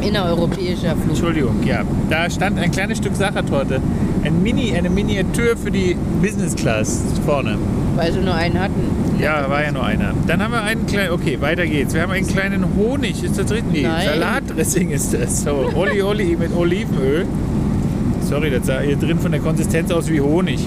Innereuropäischer 0.00 0.96
Flug. 0.96 1.10
Entschuldigung, 1.10 1.54
ja, 1.64 1.82
da 2.10 2.28
stand 2.28 2.58
ein 2.58 2.70
kleines 2.72 2.98
Stück 2.98 3.14
Sachertorte, 3.14 3.80
ein 4.24 4.42
Mini, 4.42 4.74
eine 4.76 4.90
Miniatur 4.90 5.56
für 5.62 5.70
die 5.70 5.96
Business 6.20 6.54
Class 6.56 7.02
vorne. 7.24 7.56
Weil 7.94 8.12
sie 8.12 8.20
nur 8.20 8.34
einen 8.34 8.58
hatten. 8.58 8.80
Ja, 9.20 9.48
war 9.48 9.62
ja 9.62 9.70
nur 9.70 9.84
einer. 9.84 10.12
Dann 10.26 10.42
haben 10.42 10.52
wir 10.52 10.62
einen 10.62 10.86
kleinen, 10.86 11.12
okay, 11.12 11.38
weiter 11.40 11.66
geht's. 11.66 11.94
Wir 11.94 12.02
haben 12.02 12.10
einen 12.10 12.26
kleinen 12.26 12.64
Honig, 12.76 13.22
ist 13.22 13.38
das 13.38 13.50
richtig? 13.52 13.70
Nee. 13.72 13.86
Salatdressing 14.06 14.90
ist 14.90 15.14
das. 15.14 15.42
So, 15.42 15.70
Oli 15.76 16.02
Oli 16.02 16.36
mit 16.36 16.56
Olivenöl. 16.56 17.26
Sorry, 18.28 18.50
das 18.50 18.66
sah 18.66 18.80
hier 18.80 18.96
drin 18.96 19.18
von 19.18 19.32
der 19.32 19.40
Konsistenz 19.40 19.90
aus 19.90 20.08
wie 20.08 20.20
Honig. 20.20 20.66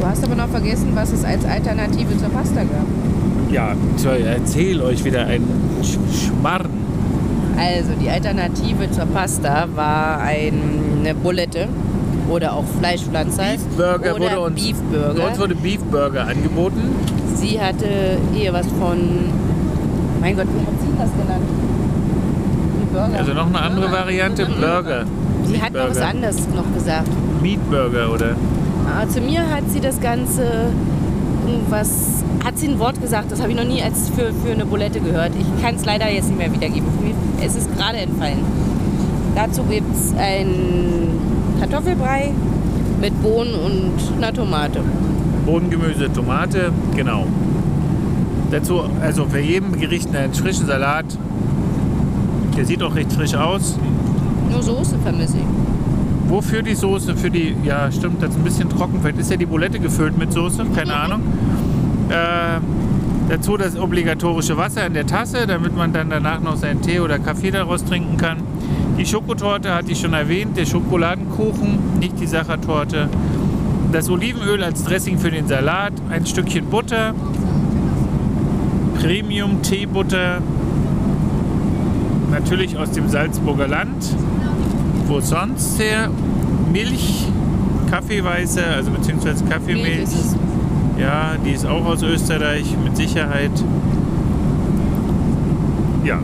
Du 0.00 0.06
hast 0.06 0.24
aber 0.24 0.34
noch 0.34 0.48
vergessen, 0.48 0.90
was 0.94 1.12
es 1.12 1.24
als 1.24 1.44
Alternative 1.44 2.16
zur 2.18 2.28
Pasta 2.28 2.60
gab. 2.60 2.86
Ja, 3.50 3.74
ich 3.96 4.26
erzähl 4.26 4.80
euch 4.82 5.04
wieder 5.04 5.26
einen 5.26 5.48
Sch 5.82 5.98
Schmarrn. 6.26 6.68
Also 7.58 7.92
die 8.00 8.10
Alternative 8.10 8.90
zur 8.90 9.06
Pasta 9.06 9.66
war 9.74 10.20
eine 10.20 11.14
Bulette 11.14 11.68
oder 12.28 12.52
auch 12.52 12.64
Fleischpflanzer 12.78 13.42
Beef 13.42 13.64
Burger 13.76 14.14
oder 14.14 14.24
wurde 14.24 14.40
uns, 14.40 14.62
Beef 14.62 14.76
Burger. 14.92 15.28
uns 15.28 15.38
wurde 15.38 15.54
Beef 15.54 15.80
Burger 15.84 16.26
angeboten. 16.26 16.82
Sie 17.36 17.60
hatte 17.60 18.18
hier 18.34 18.52
was 18.52 18.66
von, 18.66 18.98
mein 20.20 20.36
Gott, 20.36 20.46
wie 20.46 20.66
hat 20.66 20.80
sie 20.80 20.98
das 20.98 21.10
genannt? 21.12 21.44
Ein. 22.96 23.14
Also 23.14 23.34
noch 23.34 23.46
eine 23.46 23.60
andere 23.60 23.92
Variante, 23.92 24.46
Burger. 24.46 25.04
Sie 25.48 25.60
hat 25.60 25.72
noch 25.72 25.90
was 25.90 25.98
anderes 25.98 26.36
noch 26.54 26.72
gesagt. 26.74 27.08
Meat 27.42 27.70
Burger 27.70 28.12
oder? 28.12 28.36
Ah, 28.86 29.06
zu 29.08 29.20
mir 29.20 29.40
hat 29.48 29.64
sie 29.68 29.80
das 29.80 30.00
Ganze 30.00 30.70
irgendwas, 31.46 32.24
hat 32.44 32.58
sie 32.58 32.68
ein 32.68 32.78
Wort 32.78 33.00
gesagt, 33.00 33.30
das 33.30 33.40
habe 33.40 33.50
ich 33.50 33.56
noch 33.56 33.64
nie 33.64 33.82
als 33.82 34.08
für, 34.10 34.32
für 34.32 34.52
eine 34.52 34.66
Bulette 34.66 35.00
gehört. 35.00 35.32
Ich 35.38 35.62
kann 35.62 35.74
es 35.76 35.84
leider 35.84 36.10
jetzt 36.10 36.28
nicht 36.28 36.38
mehr 36.38 36.52
wiedergeben. 36.52 36.88
Es 37.40 37.54
ist 37.54 37.74
gerade 37.76 37.98
entfallen. 37.98 38.38
Dazu 39.34 39.62
gibt 39.64 39.94
es 39.94 40.14
einen 40.16 41.10
Kartoffelbrei 41.60 42.32
mit 43.00 43.22
Bohnen 43.22 43.54
und 43.54 43.92
einer 44.16 44.32
Tomate. 44.32 44.80
Bohnengemüse, 45.44 46.12
Tomate, 46.12 46.72
genau. 46.94 47.26
Dazu, 48.50 48.82
also 49.00 49.26
für 49.26 49.40
jedem 49.40 49.78
Gericht 49.78 50.14
einen 50.14 50.32
frischen 50.32 50.66
Salat. 50.66 51.04
Der 52.56 52.64
sieht 52.64 52.82
auch 52.82 52.94
recht 52.94 53.12
frisch 53.12 53.34
aus. 53.34 53.78
Nur 54.56 54.62
Soße 54.62 54.98
vermisse 55.00 55.36
ich. 55.36 56.30
Wofür 56.30 56.62
die 56.62 56.74
Soße? 56.74 57.14
Für 57.14 57.30
die, 57.30 57.54
ja 57.62 57.92
stimmt, 57.92 58.22
das 58.22 58.30
ist 58.30 58.36
ein 58.36 58.42
bisschen 58.42 58.70
trocken. 58.70 59.00
Vielleicht 59.02 59.18
ist 59.18 59.30
ja 59.30 59.36
die 59.36 59.44
Bulette 59.44 59.78
gefüllt 59.78 60.16
mit 60.16 60.32
Soße, 60.32 60.64
keine 60.74 60.94
Ahnung. 60.94 61.20
Äh, 62.08 62.58
dazu 63.28 63.58
das 63.58 63.78
obligatorische 63.78 64.56
Wasser 64.56 64.86
in 64.86 64.94
der 64.94 65.06
Tasse, 65.06 65.46
damit 65.46 65.76
man 65.76 65.92
dann 65.92 66.08
danach 66.08 66.40
noch 66.40 66.56
seinen 66.56 66.80
Tee 66.80 67.00
oder 67.00 67.18
Kaffee 67.18 67.50
daraus 67.50 67.84
trinken 67.84 68.16
kann. 68.16 68.38
Die 68.98 69.04
Schokotorte 69.04 69.74
hatte 69.74 69.92
ich 69.92 70.00
schon 70.00 70.14
erwähnt, 70.14 70.56
der 70.56 70.64
Schokoladenkuchen, 70.64 71.98
nicht 72.00 72.18
die 72.18 72.26
Sachertorte. 72.26 73.10
Das 73.92 74.08
Olivenöl 74.08 74.64
als 74.64 74.84
Dressing 74.84 75.18
für 75.18 75.30
den 75.30 75.46
Salat, 75.48 75.92
ein 76.08 76.24
Stückchen 76.24 76.64
Butter, 76.64 77.12
Premium 78.98 79.60
Teebutter, 79.60 80.38
natürlich 82.30 82.78
aus 82.78 82.90
dem 82.92 83.08
Salzburger 83.10 83.68
Land. 83.68 84.16
Wo 85.06 85.20
sonst 85.20 85.78
her? 85.78 86.10
Milch, 86.72 87.26
Kaffeeweiße, 87.90 88.64
also 88.64 88.90
beziehungsweise 88.90 89.44
Kaffeemilch. 89.44 90.08
Ja, 90.98 91.34
die 91.44 91.50
ist 91.50 91.66
auch 91.66 91.84
aus 91.84 92.02
Österreich, 92.02 92.64
mit 92.82 92.96
Sicherheit. 92.96 93.50
Ja. 96.04 96.18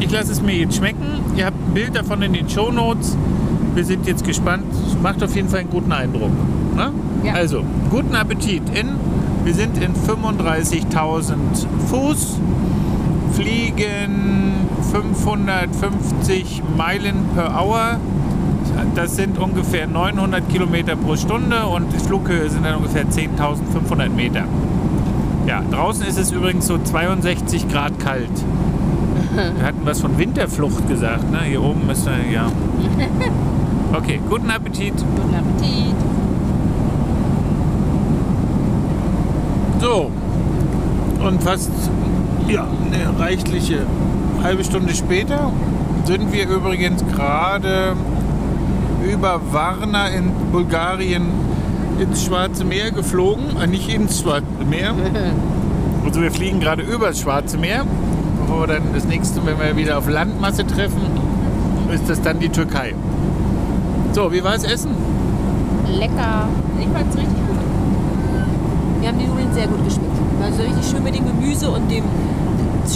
Ich 0.00 0.10
lasse 0.10 0.32
es 0.32 0.40
mir 0.40 0.54
jetzt 0.56 0.76
schmecken. 0.76 1.06
Ihr 1.36 1.46
habt 1.46 1.56
ein 1.56 1.74
Bild 1.74 1.94
davon 1.94 2.22
in 2.22 2.32
den 2.32 2.48
Show 2.48 2.70
Notes. 2.70 3.16
Wir 3.74 3.84
sind 3.84 4.06
jetzt 4.06 4.24
gespannt. 4.24 4.64
Es 4.86 5.00
macht 5.00 5.22
auf 5.22 5.34
jeden 5.36 5.48
Fall 5.48 5.60
einen 5.60 5.70
guten 5.70 5.92
Eindruck. 5.92 6.30
Ne? 6.74 6.92
Ja. 7.24 7.34
Also, 7.34 7.62
guten 7.90 8.14
Appetit. 8.14 8.62
In, 8.74 8.88
wir 9.44 9.54
sind 9.54 9.76
in 9.78 9.94
35.000 9.94 11.34
Fuß, 11.88 12.38
fliegen 13.38 14.52
550 14.90 16.62
Meilen 16.76 17.24
per 17.36 17.54
Hour. 17.56 17.98
Das 18.96 19.14
sind 19.14 19.38
ungefähr 19.38 19.86
900 19.86 20.48
Kilometer 20.48 20.96
pro 20.96 21.14
Stunde 21.14 21.66
und 21.66 21.92
die 21.92 21.98
Flughöhe 21.98 22.50
sind 22.50 22.64
dann 22.64 22.76
ungefähr 22.76 23.06
10.500 23.06 24.08
Meter. 24.08 24.42
Ja, 25.46 25.62
draußen 25.70 26.04
ist 26.04 26.18
es 26.18 26.32
übrigens 26.32 26.66
so 26.66 26.78
62 26.78 27.68
Grad 27.68 28.00
kalt. 28.00 28.28
Wir 29.34 29.64
hatten 29.64 29.82
was 29.84 30.00
von 30.00 30.18
Winterflucht 30.18 30.88
gesagt, 30.88 31.30
ne? 31.30 31.42
Hier 31.48 31.62
oben 31.62 31.88
ist 31.90 32.06
er, 32.06 32.28
ja. 32.30 32.50
Okay, 33.90 34.20
guten 34.28 34.50
Appetit. 34.50 34.92
Guten 34.96 35.34
Appetit. 35.34 35.94
So. 39.80 40.10
Und 41.24 41.42
fast, 41.42 41.70
ja, 42.48 42.66
eine 42.86 43.18
reichliche 43.18 43.86
halbe 44.42 44.64
Stunde 44.64 44.94
später 44.94 45.52
sind 46.04 46.32
wir 46.32 46.48
übrigens 46.48 47.04
gerade 47.06 47.94
über 49.04 49.40
Varna 49.50 50.08
in 50.08 50.30
Bulgarien 50.50 51.26
ins 51.98 52.24
Schwarze 52.24 52.64
Meer 52.64 52.90
geflogen. 52.90 53.56
Äh, 53.60 53.66
nicht 53.66 53.92
ins 53.92 54.20
Schwarze 54.20 54.44
Meer. 54.68 54.94
Also 56.04 56.22
wir 56.22 56.30
fliegen 56.30 56.58
gerade 56.58 56.82
über 56.82 57.08
das 57.08 57.20
Schwarze 57.20 57.58
Meer. 57.58 57.84
Bevor 58.40 58.62
wir 58.62 58.66
dann 58.68 58.94
das 58.94 59.04
nächste, 59.04 59.44
wenn 59.44 59.58
wir 59.58 59.76
wieder 59.76 59.98
auf 59.98 60.08
Landmasse 60.08 60.66
treffen, 60.66 61.02
ist 61.92 62.08
das 62.08 62.22
dann 62.22 62.38
die 62.38 62.48
Türkei. 62.48 62.94
So, 64.12 64.32
wie 64.32 64.42
war 64.42 64.52
das 64.52 64.64
Essen? 64.64 64.92
Lecker. 65.86 66.48
Ich 66.80 66.86
fand's 66.86 67.14
richtig 67.14 67.36
gut. 67.36 67.58
Mir 69.00 69.08
haben 69.08 69.18
die 69.18 69.26
Nudeln 69.26 69.52
sehr 69.52 69.66
gut 69.66 69.84
geschmeckt. 69.84 70.16
Also 70.42 70.62
richtig 70.62 70.90
schön 70.90 71.02
mit 71.02 71.14
dem 71.14 71.26
Gemüse 71.26 71.68
und 71.68 71.90
dem 71.90 72.04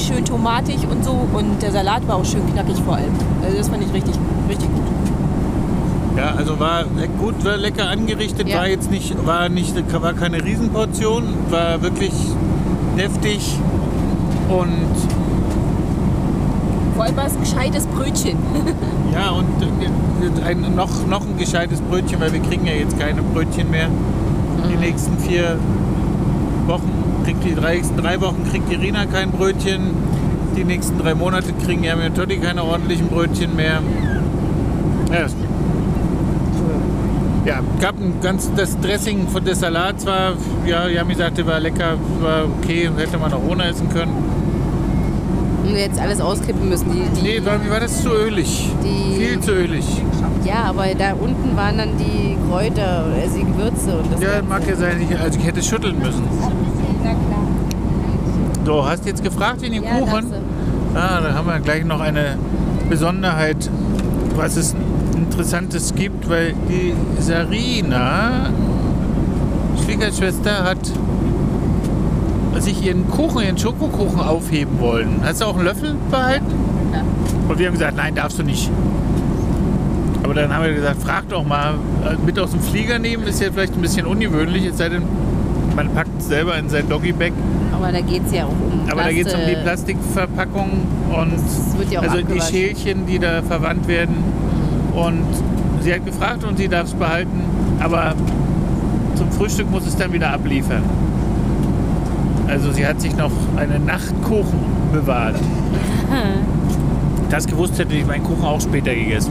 schön 0.01 0.25
tomatig 0.25 0.79
und 0.91 1.05
so. 1.05 1.13
Und 1.33 1.63
der 1.63 1.73
Salat 1.73 2.07
war 2.09 2.17
auch 2.17 2.25
schön 2.25 2.47
knackig 2.53 2.77
vor 2.85 2.97
allem. 2.97 3.13
Also 3.45 3.57
das 3.59 3.69
fand 3.69 3.83
ich 3.83 3.93
richtig, 3.93 4.15
richtig 4.49 4.69
gut. 4.69 4.83
Ja, 6.17 6.35
also 6.37 6.59
war 6.61 6.85
gut, 7.19 7.43
war 7.45 7.57
lecker 7.57 7.89
angerichtet, 7.89 8.47
Ja. 8.49 8.59
war 8.59 8.69
jetzt 8.69 8.91
nicht, 8.91 9.15
war 9.27 9.49
nicht, 9.49 9.75
war 10.03 10.13
keine 10.13 10.45
Riesenportion, 10.45 11.25
war 11.49 11.81
wirklich 11.83 12.13
deftig 12.99 13.41
und 14.51 14.69
Vor 16.95 17.05
allem 17.05 17.17
war 17.17 17.27
es 17.27 17.35
ein 17.35 17.41
gescheites 17.41 17.87
Brötchen. 17.87 18.37
ja 19.15 19.31
und 19.31 19.47
ein, 20.45 20.75
noch, 20.77 21.07
noch 21.07 21.23
ein 21.23 21.39
gescheites 21.39 21.81
Brötchen, 21.81 22.21
weil 22.21 22.33
wir 22.33 22.41
kriegen 22.41 22.67
ja 22.67 22.75
jetzt 22.75 22.99
keine 22.99 23.23
Brötchen 23.23 23.71
mehr. 23.71 23.89
Die 24.71 24.77
nächsten 24.77 25.17
vier 25.19 25.59
Wochen 26.67 27.23
kriegt 27.25 27.45
die 27.45 27.55
drei, 27.55 27.83
drei 27.97 28.21
Wochen 28.21 28.45
kriegt 28.51 28.71
die 28.71 28.77
Rina 28.77 29.07
kein 29.07 29.31
Brötchen. 29.31 29.91
Die 30.57 30.65
nächsten 30.65 30.99
drei 30.99 31.15
Monate 31.15 31.53
kriegen 31.65 31.85
ja 31.85 31.97
mit 31.97 32.15
Totti 32.15 32.37
keine 32.37 32.63
ordentlichen 32.65 33.09
Brötchen 33.09 33.57
mehr. 33.57 33.81
Ja, 35.11 35.27
ja, 37.45 37.61
gab 37.81 37.99
ein 37.99 38.21
ganz 38.23 38.51
das 38.55 38.79
Dressing 38.79 39.27
von 39.27 39.45
des 39.45 39.61
Salats 39.61 40.07
war, 40.07 40.35
ja, 40.65 40.87
Yami 40.87 41.17
sagte, 41.17 41.45
war 41.45 41.59
lecker, 41.59 41.97
war 42.21 42.45
okay, 42.45 42.89
hätte 42.97 43.19
man 43.19 43.33
auch 43.33 43.43
ohne 43.43 43.65
essen 43.65 43.89
können. 43.89 44.15
Und 45.65 45.77
jetzt 45.77 45.99
alles 46.01 46.21
auskippen 46.21 46.69
müssen. 46.69 46.91
Die, 46.93 47.21
die, 47.21 47.23
Nee, 47.23 47.41
weil 47.45 47.59
mir 47.61 47.71
war 47.71 47.81
das 47.81 48.03
zu 48.03 48.11
ölig. 48.11 48.69
Die- 48.85 49.17
Viel 49.17 49.41
zu 49.41 49.53
ölig. 49.53 49.85
Ja, 50.45 50.65
aber 50.65 50.87
da 50.99 51.13
unten 51.13 51.57
waren 51.57 51.79
dann 51.79 51.91
die 51.99 52.37
Kräuter, 52.51 53.05
also 53.21 53.37
die 53.37 53.45
Gewürze 53.45 53.99
und 53.99 54.13
das 54.13 54.21
Ja, 54.21 54.33
Ganze. 54.33 54.49
mag 54.49 54.69
ja 54.69 54.77
sein, 54.77 55.07
ich, 55.09 55.19
also 55.19 55.39
ich 55.39 55.47
hätte 55.47 55.63
schütteln 55.63 55.99
müssen. 56.01 56.25
Na 57.05 57.11
klar. 57.11 57.19
So, 58.65 58.85
hast 58.89 59.07
jetzt 59.07 59.23
gefragt 59.23 59.63
in 59.63 59.73
den 59.73 59.85
Ja, 59.85 59.99
Kuchen? 60.01 60.31
du. 60.31 60.99
Ah, 60.99 61.21
da 61.21 61.35
haben 61.35 61.47
wir 61.47 61.61
gleich 61.61 61.85
noch 61.85 62.01
eine 62.01 62.37
Besonderheit, 62.91 63.71
was 64.37 64.57
es 64.57 64.75
Interessantes 65.17 65.95
gibt, 65.95 66.29
weil 66.29 66.55
die 66.69 66.93
Sarina, 67.23 68.51
Schwiegerschwester, 69.85 70.65
hat 70.65 70.79
sich 72.61 72.85
ihren 72.85 73.09
Kuchen, 73.09 73.43
ihren 73.43 73.59
Schokokuchen 73.59 74.21
aufheben 74.21 74.79
wollen. 74.79 75.21
Hast 75.23 75.41
du 75.41 75.47
auch 75.47 75.57
einen 75.57 75.65
Löffel 75.65 75.95
behalten? 76.11 76.47
Ja. 76.93 77.03
Und 77.49 77.59
wir 77.59 77.67
haben 77.67 77.75
gesagt, 77.75 77.97
nein, 77.97 78.15
darfst 78.15 78.39
du 78.39 78.43
nicht. 78.43 78.71
Aber 80.23 80.35
dann 80.35 80.55
haben 80.55 80.65
wir 80.65 80.75
gesagt, 80.75 81.03
frag 81.03 81.29
doch 81.29 81.45
mal, 81.45 81.75
äh, 82.05 82.15
mit 82.25 82.39
aus 82.39 82.53
dem 82.53 82.61
Flieger 82.61 82.99
nehmen 82.99 83.25
ist 83.25 83.41
ja 83.41 83.51
vielleicht 83.53 83.75
ein 83.75 83.81
bisschen 83.81 84.07
ungewöhnlich, 84.07 84.67
es 84.67 84.79
sei 84.79 84.89
denn, 84.89 85.03
man 85.75 85.93
packt 85.95 86.21
es 86.21 86.29
selber 86.29 86.57
in 86.57 86.69
sein 86.69 86.89
Doggyback. 86.89 87.33
Aber 87.75 87.91
da 87.91 88.01
geht 88.01 88.23
es 88.27 88.33
ja 88.33 88.45
auch 88.45 88.51
um 88.51 88.89
Aber 88.91 89.03
da 89.03 89.13
geht 89.13 89.27
es 89.27 89.35
um 89.35 89.41
die 89.49 89.57
Plastikverpackung 89.57 90.71
und 91.11 91.91
ja 91.91 92.01
also 92.01 92.19
die. 92.23 92.41
Schälchen, 92.41 93.07
die 93.07 93.19
da 93.19 93.43
verwandt 93.43 93.89
werden. 93.89 94.17
Und 94.95 95.25
sie 95.81 95.93
hat 95.93 96.05
gefragt 96.07 96.45
und 96.45 96.59
sie 96.59 96.69
darf 96.69 96.87
es 96.87 96.95
behalten, 96.95 97.43
aber 97.81 98.15
zum 99.17 99.33
Frühstück 99.33 99.71
muss 99.71 99.87
es 99.87 99.97
dann 99.97 100.13
wieder 100.13 100.31
abliefern. 100.31 100.83
Also 102.53 102.71
sie 102.71 102.87
hat 102.87 103.01
sich 103.01 103.17
noch 103.17 103.31
einen 103.57 103.87
Nachtkuchen 103.87 104.61
bewahrt. 104.93 105.37
Das 107.31 107.47
gewusst 107.47 107.79
hätte 107.79 107.95
ich 107.95 108.07
meinen 108.07 108.25
Kuchen 108.25 108.45
auch 108.45 108.61
später 108.61 108.95
gegessen. 108.95 109.31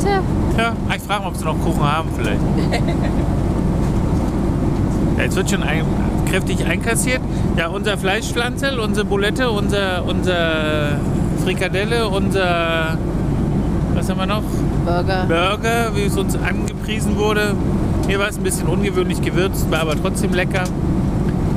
Tja, 0.00 0.20
Ja, 0.56 0.72
ich 0.94 1.02
frage 1.02 1.22
mal, 1.22 1.28
ob 1.30 1.36
sie 1.36 1.44
noch 1.44 1.58
Kuchen 1.58 1.82
haben 1.82 2.08
vielleicht. 2.16 2.40
Ja, 5.18 5.24
jetzt 5.24 5.36
wird 5.36 5.50
schon 5.50 5.62
ein, 5.62 5.84
kräftig 6.26 6.64
einkassiert. 6.64 7.20
Ja, 7.58 7.68
unser 7.68 7.98
Fleischpflanzel, 7.98 8.78
unsere 8.78 9.04
Bulette, 9.04 9.50
unser, 9.50 10.04
unser 10.06 10.96
Frikadelle, 11.44 12.08
unser, 12.08 12.96
was 13.94 14.08
haben 14.08 14.18
wir 14.18 14.26
noch? 14.26 14.42
Burger. 14.86 15.26
Burger, 15.28 15.94
wie 15.94 16.04
es 16.04 16.16
uns 16.16 16.34
angepriesen 16.34 17.18
wurde. 17.18 17.54
Mir 18.06 18.18
war 18.18 18.28
es 18.28 18.38
ein 18.38 18.42
bisschen 18.42 18.68
ungewöhnlich 18.68 19.20
gewürzt, 19.20 19.70
war 19.70 19.80
aber 19.80 20.00
trotzdem 20.00 20.32
lecker. 20.32 20.64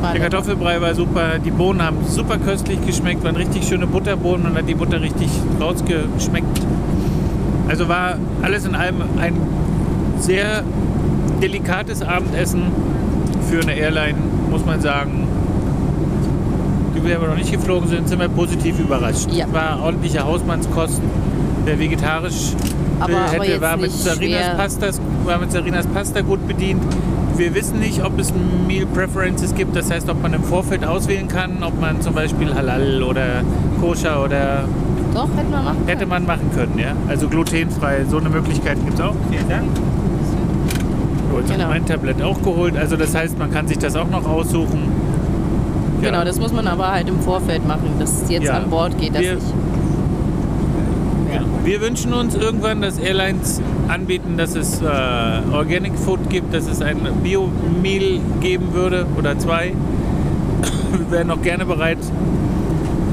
War 0.06 0.14
Der. 0.14 0.22
Kartoffelbrei 0.22 0.80
war 0.82 0.94
super, 0.94 1.40
die 1.44 1.50
Bohnen 1.50 1.82
haben 1.82 1.98
super 2.08 2.38
köstlich 2.38 2.80
geschmeckt, 2.86 3.24
waren 3.24 3.36
richtig 3.36 3.68
schöne 3.68 3.88
Butterbohnen 3.88 4.46
und 4.46 4.56
hat 4.56 4.70
die 4.70 4.76
Butter 4.76 5.02
richtig 5.02 5.30
rausgeschmeckt. 5.60 6.62
Also 7.68 7.88
war 7.90 8.18
alles 8.44 8.66
in 8.68 8.76
allem 8.76 8.98
ein 9.20 9.34
sehr 10.20 10.62
delikates 11.42 12.04
Abendessen 12.04 12.62
für 13.50 13.62
eine 13.62 13.74
Airline, 13.74 14.14
muss 14.52 14.64
man 14.64 14.80
sagen. 14.80 15.28
Die 16.96 17.04
wir 17.04 17.16
aber 17.18 17.28
noch 17.30 17.38
nicht 17.38 17.52
geflogen 17.52 17.90
sind, 17.90 18.08
sind 18.08 18.20
wir 18.20 18.30
positiv 18.30 18.80
überrascht. 18.80 19.28
Ja. 19.32 19.46
War 19.52 19.82
ordentliche 19.82 20.24
Hausmannskost. 20.24 21.02
Wer 21.66 21.80
vegetarisch 21.80 22.52
Aber- 23.00 23.12
aber 23.18 23.32
hätte, 23.32 23.46
jetzt 23.54 23.62
war 23.62 23.78
mit, 23.78 23.92
Sarinas. 23.92 24.56
Pastas, 24.56 25.02
war 25.26 25.40
mit 25.40 25.52
Sarinas 25.52 25.88
Pasta 25.88 26.22
gut 26.22 26.48
bedient. 26.48 26.84
Wir 27.38 27.54
wissen 27.54 27.80
nicht, 27.80 28.04
ob 28.04 28.18
es 28.20 28.32
Meal 28.68 28.86
Preferences 28.86 29.54
gibt, 29.56 29.76
das 29.76 29.92
heißt, 29.92 30.10
ob 30.10 30.22
man 30.22 30.34
im 30.34 30.44
Vorfeld 30.44 30.86
auswählen 30.86 31.28
kann, 31.28 31.64
ob 31.64 31.80
man 31.82 32.02
zum 32.02 32.14
Beispiel 32.14 32.54
Halal 32.54 33.04
oder 33.04 33.42
Koscher 33.82 34.24
oder 34.24 34.64
Doch, 35.14 35.28
hätten 35.36 35.52
wir 35.52 35.62
machen 35.62 35.78
hätte 35.86 35.98
können. 36.00 36.10
man 36.10 36.26
machen 36.26 36.50
können, 36.56 36.80
ja. 36.80 36.94
Also 37.10 37.28
glutenfrei, 37.28 38.06
so 38.10 38.18
eine 38.20 38.30
Möglichkeit 38.30 38.78
gibt 38.86 38.94
es 38.98 39.02
auch. 39.02 39.16
Vielen 39.30 39.50
Dank. 39.50 39.64
So, 41.32 41.40
jetzt 41.40 41.50
habe 41.50 41.58
Genau. 41.60 41.64
ich 41.64 41.70
mein 41.70 41.86
Tablett 41.86 42.22
auch 42.22 42.42
geholt, 42.42 42.78
also 42.78 42.96
das 42.96 43.14
heißt, 43.14 43.38
man 43.38 43.52
kann 43.52 43.68
sich 43.68 43.80
das 43.80 43.96
auch 43.98 44.10
noch 44.10 44.26
aussuchen. 44.26 44.80
Ja. 46.02 46.12
Genau, 46.12 46.24
das 46.24 46.40
muss 46.40 46.54
man 46.54 46.68
aber 46.68 46.90
halt 46.92 47.10
im 47.10 47.20
Vorfeld 47.20 47.68
machen, 47.68 47.90
dass 48.00 48.22
es 48.24 48.30
jetzt 48.30 48.46
Ja. 48.46 48.54
an 48.60 48.70
Bord 48.70 48.98
geht. 48.98 49.14
Das 49.14 49.22
Wir- 49.22 49.36
nicht. 49.36 49.46
Ja. 51.34 51.42
Wir 51.66 51.82
wünschen 51.82 52.14
uns 52.14 52.36
irgendwann, 52.36 52.82
dass 52.82 52.98
Airlines 52.98 53.62
anbieten, 53.88 54.38
dass 54.38 54.56
es 54.56 54.82
äh, 54.82 54.86
Organic 55.54 55.98
Food 55.98 56.30
gibt, 56.30 56.54
dass 56.54 56.68
es 56.68 56.82
ein 56.82 56.98
Bio-Meal 57.24 58.20
geben 58.42 58.74
würde 58.74 59.06
oder 59.18 59.38
zwei. 59.38 59.74
Wir 60.92 61.12
wären 61.12 61.32
auch 61.32 61.42
gerne 61.42 61.66
bereit, 61.66 61.98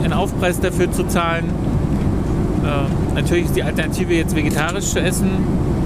einen 0.03 0.13
Aufpreis 0.13 0.61
dafür 0.61 0.91
zu 0.91 1.07
zahlen. 1.07 1.45
Äh, 2.65 3.15
natürlich 3.15 3.47
ist 3.47 3.57
die 3.57 3.63
Alternative 3.63 4.15
jetzt 4.15 4.35
vegetarisch 4.35 4.87
zu 4.87 5.01
essen, 5.01 5.31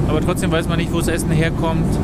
aber 0.09 0.21
trotzdem 0.21 0.51
weiß 0.51 0.69
man 0.69 0.79
nicht, 0.79 0.93
wo 0.93 0.99
das 0.99 1.09
Essen 1.09 1.31
herkommt. 1.31 1.99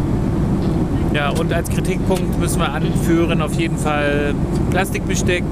Ja, 1.14 1.28
und 1.28 1.52
als 1.52 1.68
Kritikpunkt 1.68 2.38
müssen 2.40 2.58
wir 2.58 2.72
anführen 2.72 3.42
auf 3.42 3.52
jeden 3.54 3.76
Fall 3.76 4.34
Plastikbesteck, 4.70 5.44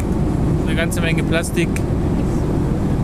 eine 0.66 0.75
ganze 0.75 1.03
Menge 1.03 1.23
Plastik. 1.23 1.69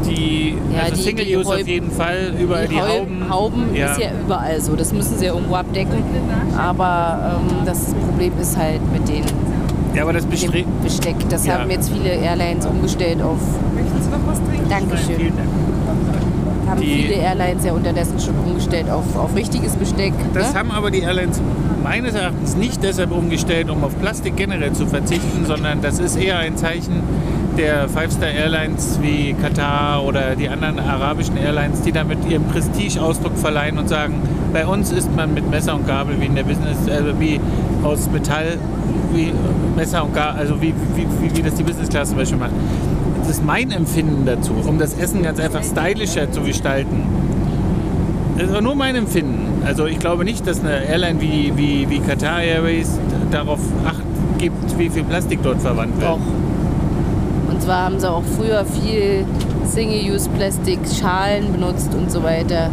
Die, 0.09 0.57
Ja, 0.75 0.83
also 0.85 0.95
die- 0.97 1.03
Single 1.03 1.25
die 1.25 1.37
Use 1.37 1.49
Häub- 1.49 1.61
auf 1.63 1.67
jeden 1.69 1.91
Fall, 1.91 2.33
überall 2.41 2.69
die, 2.69 2.77
Hau- 2.81 2.87
Hauben. 3.01 3.31
Hauben 3.31 3.75
Ja. 3.75 3.93
ist 3.93 4.01
ja 4.01 4.09
überall 4.25 4.61
so. 4.61 4.77
Das 4.77 4.93
müssen 4.93 5.19
sie 5.19 5.27
ja 5.27 5.35
irgendwo 5.35 5.55
abdecken. 5.57 6.03
Aber 6.57 7.39
ähm, 7.51 7.57
das 7.65 7.95
Problem 7.95 8.33
ist 8.41 8.57
halt 8.57 8.81
mit 8.93 9.09
den, 9.09 9.25
ja, 9.95 10.03
aber 10.03 10.13
das 10.13 10.25
dem 10.27 10.31
Besteck. 10.83 11.17
Das 11.29 11.47
Ja. 11.47 11.59
haben 11.59 11.71
jetzt 11.71 11.91
viele 11.91 12.11
Airlines 12.15 12.67
umgestellt 12.67 13.21
auf. 13.23 13.39
Möchten 13.75 14.03
Sie 14.03 14.11
noch 14.11 14.19
was 14.27 14.39
trinken? 14.45 14.69
Dankeschön. 14.69 15.17
Vielen 15.17 15.37
Dank. 15.37 15.49
Haben 16.69 16.81
Die- 16.81 16.87
viele 17.05 17.15
Airlines 17.15 17.65
ja 17.65 17.73
unterdessen 17.73 18.19
schon 18.19 18.35
umgestellt 18.45 18.91
auf, 18.91 19.05
auf 19.17 19.35
richtiges 19.37 19.73
Besteck. 19.77 20.13
Das 20.35 20.53
ne? 20.53 20.59
haben 20.59 20.71
aber 20.73 20.91
die 20.91 21.01
Airlines 21.01 21.41
meines 21.87 22.15
Erachtens 22.17 22.57
nicht 22.57 22.83
deshalb 22.83 23.13
umgestellt, 23.13 23.71
um 23.71 23.85
auf 23.85 23.97
Plastik 24.01 24.37
generell 24.37 24.73
zu 24.73 24.89
verzichten, 24.89 25.47
sondern 25.47 25.83
das 25.83 26.01
ist 26.01 26.17
eher 26.17 26.37
ein 26.39 26.57
Zeichen 26.57 27.01
der 27.57 27.89
Five-Star-Airlines 27.89 28.99
wie 29.03 29.35
Katar 29.41 30.05
oder 30.05 30.35
die 30.35 30.49
anderen 30.49 30.81
arabischen 30.81 31.37
Airlines, 31.37 31.83
die 31.83 31.93
damit 31.93 32.19
ihren 32.29 32.45
Prestige-Ausdruck 32.49 33.39
verleihen 33.39 33.79
und 33.79 33.89
sagen, 33.89 34.15
bei 34.53 34.67
uns 34.67 34.91
ist 34.91 35.15
man 35.15 35.33
mit 35.33 35.49
Messer 35.49 35.77
und 35.77 35.87
Gabel 35.87 36.21
wie 36.21 36.27
in 36.27 36.35
der 36.35 36.43
Business, 36.43 36.77
also 36.91 37.21
wie 37.21 37.41
aus 37.85 38.11
Metall, 38.11 38.59
wie 39.15 39.33
Messer 39.77 40.05
und 40.05 40.13
Gabel, 40.13 40.41
also 40.41 40.61
wie, 40.61 40.75
wie, 40.97 41.07
wie, 41.23 41.37
wie 41.37 41.43
das 41.43 41.55
die 41.55 41.63
Business 41.63 41.89
Class 41.89 42.09
zum 42.09 42.19
Beispiel 42.19 42.39
macht. 42.39 42.51
Das 43.21 43.31
ist 43.31 43.45
mein 43.45 43.71
Empfinden 43.71 44.27
dazu, 44.27 44.55
um 44.67 44.81
das 44.81 44.95
Essen 44.95 45.23
ganz 45.23 45.39
einfach 45.39 45.63
stylischer 45.63 46.33
zu 46.33 46.41
gestalten. 46.41 47.05
Das 48.39 48.53
war 48.53 48.61
nur 48.61 48.75
mein 48.75 48.97
Empfinden. 48.97 49.46
Also 49.67 49.87
ich 49.87 49.99
glaube 49.99 50.25
nicht, 50.25 50.47
dass 50.47 50.61
eine 50.61 50.85
Airline 50.85 51.21
wie, 51.21 51.53
wie, 51.57 51.91
wie 51.91 51.99
Qatar 51.99 52.41
Airways 52.41 53.01
darauf 53.33 53.59
acht 53.85 54.03
gibt, 54.39 54.79
wie 54.79 54.89
viel 54.89 55.03
Plastik 55.03 55.41
dort 55.43 55.61
verwandt 55.61 56.01
wird. 56.01 56.09
Doch. 56.09 56.21
Und 57.51 57.61
zwar 57.61 57.87
haben 57.87 57.99
sie 57.99 58.09
auch 58.09 58.23
früher 58.37 58.65
viel 58.65 59.25
Single-Use-Plastik-Schalen 59.65 61.53
benutzt 61.53 61.93
und 61.95 62.13
so 62.13 62.23
weiter. 62.23 62.71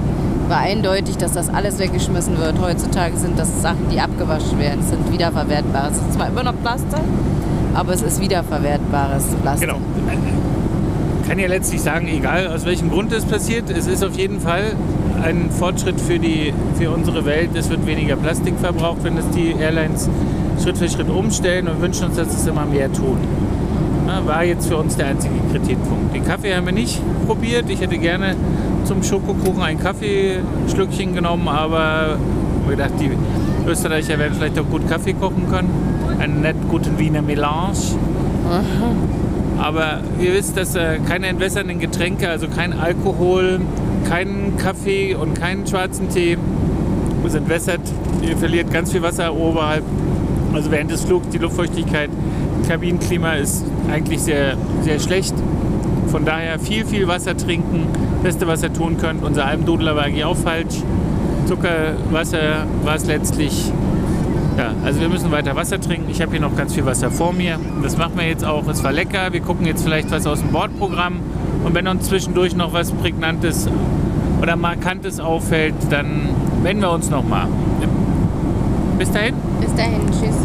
War 0.48 0.60
eindeutig, 0.60 1.18
dass 1.18 1.32
das 1.32 1.50
alles 1.50 1.80
weggeschmissen 1.80 2.38
wird. 2.38 2.62
Heutzutage 2.62 3.18
sind 3.18 3.40
das 3.40 3.62
Sachen, 3.64 3.90
die 3.92 4.00
abgewaschen 4.00 4.60
werden. 4.60 4.82
Es 4.82 4.90
sind 4.90 5.12
wiederverwertbare. 5.12 5.90
Es 5.90 5.98
ist 5.98 6.14
zwar 6.14 6.28
immer 6.28 6.44
noch 6.44 6.54
Plastik, 6.62 7.00
aber 7.74 7.94
es 7.94 8.04
ist 8.04 8.22
wiederverwertbares 8.22 9.26
Plastik. 9.42 9.70
Genau. 9.70 9.82
Kann 11.28 11.40
ja 11.40 11.48
letztlich 11.48 11.82
sagen, 11.82 12.08
egal 12.08 12.50
aus 12.50 12.66
welchem 12.66 12.92
Grund 12.92 13.12
es 13.14 13.26
passiert, 13.26 13.70
es 13.72 13.88
ist 13.88 14.04
auf 14.04 14.16
jeden 14.16 14.42
Fall 14.42 14.74
ein 15.24 15.50
Fortschritt 15.52 16.00
für, 16.00 16.20
die, 16.20 16.54
für 16.76 16.92
unsere 16.92 17.26
Welt. 17.26 17.52
Es 17.56 17.70
wird 17.70 17.86
weniger 17.86 18.16
Plastik 18.16 18.56
verbraucht, 18.60 19.04
wenn 19.04 19.18
es 19.18 19.30
die 19.30 19.56
Airlines 19.60 20.10
Schritt 20.62 20.78
für 20.78 20.90
Schritt 20.90 21.10
umstellen 21.10 21.68
und 21.68 21.82
wünschen 21.82 22.08
uns, 22.08 22.18
dass 22.18 22.28
es 22.28 22.46
immer 22.46 22.66
mehr 22.66 22.92
tun. 22.92 23.18
War 24.26 24.44
jetzt 24.44 24.68
für 24.68 24.78
uns 24.78 24.96
der 24.96 25.08
einzige 25.08 25.34
Kritikpunkt. 25.52 26.14
Den 26.14 26.24
Kaffee 26.24 26.56
haben 26.56 26.66
wir 26.66 26.74
nicht 26.74 27.02
probiert. 27.26 27.70
Ich 27.70 27.82
hätte 27.82 27.98
gerne 27.98 28.36
zum 28.86 29.02
Schokokuchen 29.02 29.64
ein 29.64 29.80
Kaffeeschlückchen 29.80 31.16
genommen, 31.16 31.48
aber 31.48 32.18
ich 32.66 32.70
gedacht, 32.70 32.92
die 33.00 33.12
Österreicher 33.68 34.20
werden 34.20 34.34
vielleicht 34.38 34.60
auch 34.60 34.70
gut 34.70 34.88
Kaffee 34.88 35.14
kochen 35.14 35.50
können. 35.50 35.70
Einen 36.20 36.42
nett 36.42 36.56
guten 36.70 37.00
Wiener 37.00 37.22
Melange. 37.22 37.78
Aber 39.60 40.02
ihr 40.20 40.34
wisst, 40.34 40.58
dass 40.58 40.76
äh, 40.76 41.00
keine 41.08 41.28
entwässernden 41.28 41.80
Getränke, 41.80 42.30
also 42.30 42.48
kein 42.48 42.74
Alkohol, 42.74 43.62
kein 44.08 44.58
Kaffee 44.58 45.16
und 45.16 45.34
keinen 45.40 45.66
schwarzen 45.68 46.10
Tee 46.10 46.38
es 47.26 47.36
entwässert. 47.36 47.82
Ihr 48.22 48.38
verliert 48.38 48.72
ganz 48.72 48.92
viel 48.92 49.02
Wasser 49.02 49.34
oberhalb. 49.36 49.84
Also 50.54 50.72
während 50.72 50.92
des 50.92 51.04
Flugs 51.04 51.30
die 51.30 51.38
Luftfeuchtigkeit, 51.38 52.10
Kabinenklima 52.68 53.34
ist 53.34 53.66
eigentlich 53.92 54.22
sehr, 54.22 54.56
sehr 54.82 55.00
schlecht. 55.00 55.34
Von 56.08 56.26
daher 56.26 56.60
viel, 56.60 56.86
viel 56.86 57.08
Wasser 57.08 57.36
trinken. 57.36 57.88
Beste, 58.22 58.48
was 58.48 58.64
ihr 58.64 58.72
tun 58.72 58.98
könnt. 58.98 59.24
Unser 59.24 59.46
Almdudler 59.46 59.96
war 59.96 60.04
eigentlich 60.04 60.26
auch 60.26 60.38
falsch. 60.38 60.76
Zucker, 61.48 61.96
Wasser 62.12 62.66
war 62.84 62.96
es 62.96 63.06
letztlich. 63.06 63.72
Ja, 64.58 64.74
also 64.86 65.02
wir 65.02 65.10
müssen 65.10 65.32
weiter 65.32 65.56
Wasser 65.56 65.82
trinken. 65.82 66.10
Ich 66.12 66.22
habe 66.22 66.32
hier 66.32 66.40
noch 66.40 66.56
ganz 66.56 66.76
viel 66.76 66.86
Wasser 66.86 67.10
vor 67.10 67.34
mir. 67.34 67.60
Das 67.82 67.98
machen 67.98 68.14
wir 68.16 68.28
jetzt 68.28 68.46
auch. 68.46 68.68
Es 68.68 68.84
war 68.84 68.92
lecker. 68.92 69.34
Wir 69.34 69.42
gucken 69.42 69.66
jetzt 69.66 69.84
vielleicht 69.84 70.12
was 70.12 70.28
aus 70.28 70.40
dem 70.40 70.52
Bordprogramm 70.52 71.20
Und 71.64 71.74
wenn 71.74 71.88
uns 71.88 72.08
zwischendurch 72.08 72.56
noch 72.56 72.74
was 72.74 72.92
Prägnantes 72.92 73.70
oder 74.42 74.56
Markantes 74.56 75.20
auffällt, 75.20 75.76
dann 75.90 76.30
wenden 76.62 76.82
wir 76.82 76.92
uns 76.92 77.10
nochmal. 77.10 77.48
Bis 78.98 79.12
dahin. 79.12 79.36
Bis 79.60 79.74
dahin, 79.76 80.02
tschüss. 80.08 80.36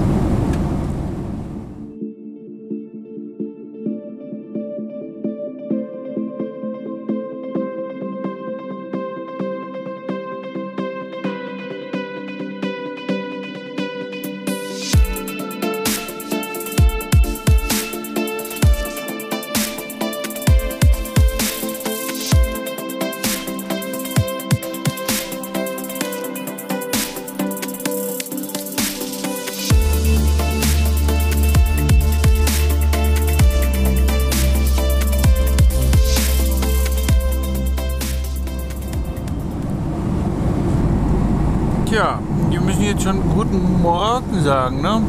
Jetzt 42.99 43.05
schon 43.05 43.21
guten 43.35 43.83
Morgen 43.83 44.43
sagen, 44.43 44.83
ne? 44.83 45.01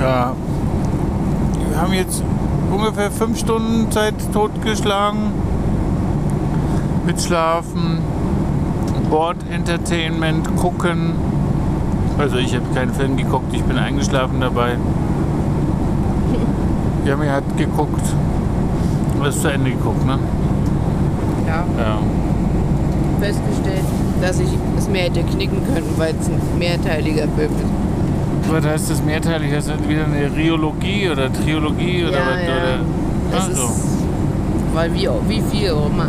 Ja. 0.00 0.32
Wir 1.68 1.80
haben 1.80 1.92
jetzt 1.92 2.22
ungefähr 2.70 3.10
fünf 3.10 3.38
Stunden 3.38 3.90
Zeit 3.90 4.14
totgeschlagen. 4.32 5.18
Mit 7.06 7.20
Schlafen, 7.20 7.98
Board 9.10 9.36
Entertainment, 9.50 10.56
gucken. 10.56 11.12
Also 12.18 12.36
ich 12.36 12.54
habe 12.54 12.64
keinen 12.74 12.92
Film 12.94 13.16
geguckt, 13.16 13.52
ich 13.52 13.62
bin 13.64 13.76
eingeschlafen 13.78 14.40
dabei. 14.40 14.72
Jami 17.04 17.26
hat 17.26 17.44
geguckt. 17.56 18.02
Du 19.18 19.24
hast 19.24 19.40
zu 19.42 19.48
Ende 19.48 19.70
geguckt, 19.70 20.06
ne? 20.06 20.18
Ja, 21.46 21.64
Ja. 21.78 21.98
festgestellt, 23.20 23.84
dass 24.20 24.40
ich 24.40 24.48
es 24.76 24.88
mehr 24.88 25.04
hätte 25.04 25.22
knicken 25.22 25.62
können, 25.66 25.92
weil 25.96 26.14
es 26.18 26.28
ein 26.28 26.40
mehrteiliger 26.58 27.26
Film 27.36 27.50
ist. 27.50 28.50
Was 28.52 28.64
heißt 28.64 28.90
das 28.90 29.02
mehrteilig? 29.02 29.52
Ist 29.52 29.68
das 29.68 29.88
wieder 29.88 30.04
eine 30.04 30.34
Riologie 30.34 31.08
oder 31.10 31.32
Triologie 31.32 32.04
oder 32.04 32.18
ja, 32.18 32.26
was? 32.26 32.42
ja. 32.42 32.52
Oder? 32.52 32.80
Ach 33.36 33.50
so. 33.50 33.64
ist, 33.66 34.04
weil 34.74 34.94
wie, 34.94 35.08
wie 35.28 35.42
viel 35.50 35.70
auch 35.70 35.86
immer. 35.86 36.08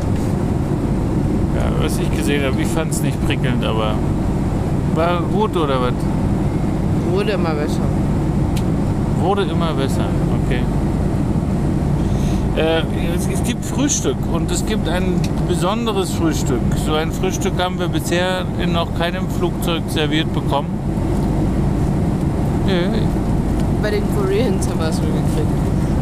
Ja, 1.56 1.72
was 1.80 2.00
ich 2.00 2.12
gesehen 2.16 2.44
habe, 2.44 2.62
ich 2.62 2.68
fand 2.68 2.92
es 2.92 3.02
nicht 3.02 3.24
prickelnd, 3.26 3.64
aber 3.64 3.96
war 4.96 5.22
gut 5.22 5.56
oder 5.56 5.82
was? 5.82 5.94
Wurde 7.12 7.32
immer 7.34 7.54
besser. 7.54 7.82
Wurde 9.20 9.44
immer 9.44 9.74
besser, 9.74 10.06
okay. 10.46 10.62
Äh, 12.58 12.82
es, 13.16 13.28
es 13.32 13.44
gibt 13.44 13.64
Frühstück 13.64 14.18
und 14.34 14.52
es 14.52 14.66
gibt 14.66 14.88
ein 14.90 15.20
besonderes 15.48 16.12
Frühstück. 16.12 16.62
So 16.86 16.94
ein 16.96 17.12
Frühstück 17.12 17.54
haben 17.62 17.80
wir 17.80 17.88
bisher 17.88 18.46
in 18.60 18.74
noch 18.74 18.94
keinem 18.98 19.30
Flugzeug 19.30 19.84
serviert 19.88 20.34
bekommen. 20.34 20.70
Nö, 22.68 22.74
Bei 23.82 23.90
den 23.92 24.04
Koreans 24.16 24.68
haben 24.70 24.80
wir 24.80 24.90
es 24.90 24.98
schon 24.98 25.06
gekriegt. 25.06 25.52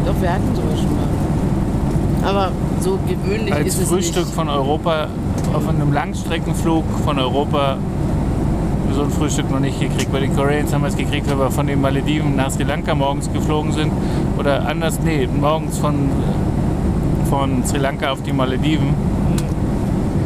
Doch, 0.05 0.21
wir 0.21 0.33
hatten 0.33 0.55
sowas 0.55 0.79
schon 0.79 0.95
mal. 0.95 2.29
Aber 2.29 2.51
so 2.81 2.97
gewöhnlich 3.07 3.53
als 3.53 3.67
ist 3.67 3.81
es 3.83 3.89
Frühstück 3.89 4.25
nicht. 4.25 4.35
von 4.35 4.49
Europa, 4.49 5.07
auf 5.53 5.67
einem 5.69 5.93
Langstreckenflug 5.93 6.83
von 7.05 7.19
Europa, 7.19 7.77
so 8.93 9.03
ein 9.03 9.11
Frühstück 9.11 9.49
noch 9.51 9.59
nicht 9.59 9.79
gekriegt. 9.79 10.11
Bei 10.11 10.19
den 10.19 10.35
Koreans 10.35 10.73
haben 10.73 10.81
wir 10.81 10.87
es 10.87 10.97
gekriegt, 10.97 11.29
weil 11.29 11.39
wir 11.39 11.51
von 11.51 11.67
den 11.67 11.81
Malediven 11.81 12.35
nach 12.35 12.51
Sri 12.51 12.63
Lanka 12.63 12.95
morgens 12.95 13.31
geflogen 13.31 13.71
sind. 13.71 13.91
Oder 14.37 14.67
anders, 14.67 14.99
nee, 15.03 15.27
morgens 15.27 15.77
von, 15.77 16.09
von 17.29 17.63
Sri 17.65 17.77
Lanka 17.77 18.11
auf 18.11 18.21
die 18.23 18.33
Malediven. 18.33 18.93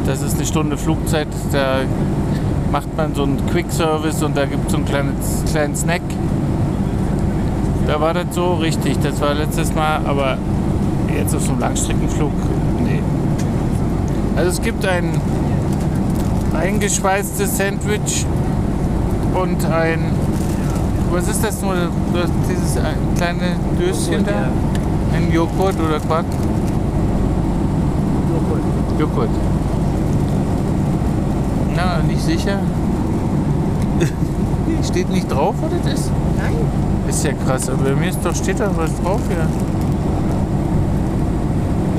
Das 0.05 0.21
ist 0.21 0.35
eine 0.35 0.45
Stunde 0.45 0.77
Flugzeit. 0.77 1.27
Da 1.51 1.79
macht 2.71 2.95
man 2.97 3.13
so 3.15 3.23
einen 3.23 3.45
Quick-Service 3.47 4.23
und 4.23 4.35
da 4.35 4.45
gibt 4.45 4.65
es 4.65 4.71
so 4.71 4.77
einen 4.77 4.85
kleinen, 4.85 5.15
kleinen 5.49 5.75
Snack. 5.75 6.01
Da 7.87 7.99
war 7.99 8.13
das 8.13 8.27
so 8.31 8.55
richtig. 8.55 8.97
Das 9.01 9.21
war 9.21 9.33
letztes 9.33 9.73
Mal, 9.73 10.01
aber 10.05 10.37
jetzt 11.15 11.35
auf 11.35 11.43
so 11.43 11.51
einem 11.51 11.59
Langstreckenflug, 11.59 12.31
nee. 12.83 13.01
Also 14.35 14.49
es 14.49 14.61
gibt 14.61 14.85
ein 14.85 15.11
eingeschweißtes 16.53 17.57
Sandwich 17.57 18.25
und 19.35 19.65
ein, 19.65 19.99
was 21.11 21.27
ist 21.27 21.43
das 21.43 21.61
nur, 21.61 21.75
dieses 22.49 22.75
äh, 22.75 22.81
kleine 23.15 23.55
Döschen 23.79 24.25
da? 24.25 24.49
Ein 25.15 25.31
Joghurt 25.31 25.75
oder 25.79 25.99
Quark? 25.99 26.25
Joghurt. 28.99 29.29
Na, 31.75 31.99
nicht 32.07 32.21
sicher? 32.21 32.59
Steht 34.83 35.09
nicht 35.09 35.31
drauf, 35.31 35.55
was 35.61 35.71
das 35.83 35.93
ist? 35.93 36.11
Nein. 36.37 36.55
Ist 37.07 37.23
ja 37.23 37.31
krass, 37.45 37.69
aber 37.69 37.83
bei 37.83 37.95
mir 37.95 38.09
ist 38.09 38.19
doch, 38.23 38.35
steht 38.35 38.59
da 38.59 38.69
was 38.75 38.91
drauf 39.01 39.21
hier. 39.27 39.37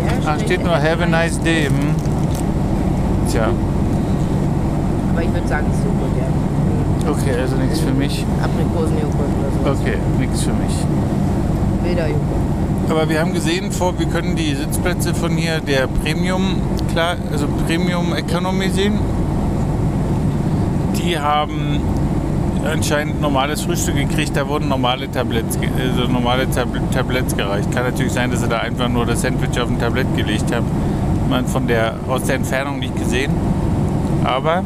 Ja, 0.07 0.33
Ah, 0.33 0.39
steht 0.39 0.65
nur 0.65 0.75
Have 0.75 1.03
a 1.03 1.07
nice 1.07 1.39
day. 1.41 1.67
Hm. 1.67 1.95
Tja, 3.31 3.49
Aber 5.13 5.23
ich 5.23 5.33
würde 5.33 5.49
sagen, 5.49 5.67
Joghurt, 5.67 6.17
ja. 6.19 6.54
Okay, 7.09 7.41
also 7.41 7.57
nichts 7.57 7.81
für 7.81 7.93
mich. 7.93 8.25
Aprikosenjoghurt 8.43 9.31
oder 9.63 9.75
so. 9.75 9.81
Okay, 9.81 9.99
nichts 10.19 10.43
für 10.43 10.53
mich. 10.53 10.73
Wilder 11.83 12.09
Joghurt. 12.09 12.91
Aber 12.91 13.09
wir 13.09 13.21
haben 13.21 13.33
gesehen, 13.33 13.73
vor, 13.73 13.99
wir 13.99 14.07
können 14.07 14.37
die 14.37 14.55
Sitzplätze 14.55 15.15
von 15.15 15.33
hier 15.37 15.61
der 15.61 15.87
Premium, 15.87 16.61
klar, 16.93 17.17
also 17.33 17.47
Premium 17.67 18.15
Economy 18.15 18.69
sehen. 18.69 18.99
Die 20.99 21.19
haben 21.19 21.81
anscheinend 22.71 23.21
normales 23.21 23.63
Frühstück 23.63 23.97
gekriegt, 23.97 24.37
da 24.37 24.49
wurden 24.49 24.69
normale 24.69 25.11
Tabletts, 25.11 25.59
also 25.79 26.11
normale 26.11 26.49
Tab 26.51 26.69
Tabletts 26.93 27.37
gereicht. 27.37 27.71
Kann 27.73 27.85
natürlich 27.85 28.13
sein, 28.13 28.31
dass 28.31 28.41
sie 28.41 28.49
da 28.49 28.59
einfach 28.59 28.89
nur 28.89 29.07
das 29.07 29.23
Sandwich 29.23 29.59
auf 29.61 29.69
ein 29.69 29.79
Tablett 29.79 30.15
gelegt 30.17 30.55
haben. 30.55 30.67
Man 31.29 31.47
von 31.47 31.67
der 31.67 31.95
aus 32.09 32.25
der 32.25 32.37
Entfernung 32.37 32.79
nicht 32.79 32.97
gesehen. 32.97 33.33
Aber 34.25 34.63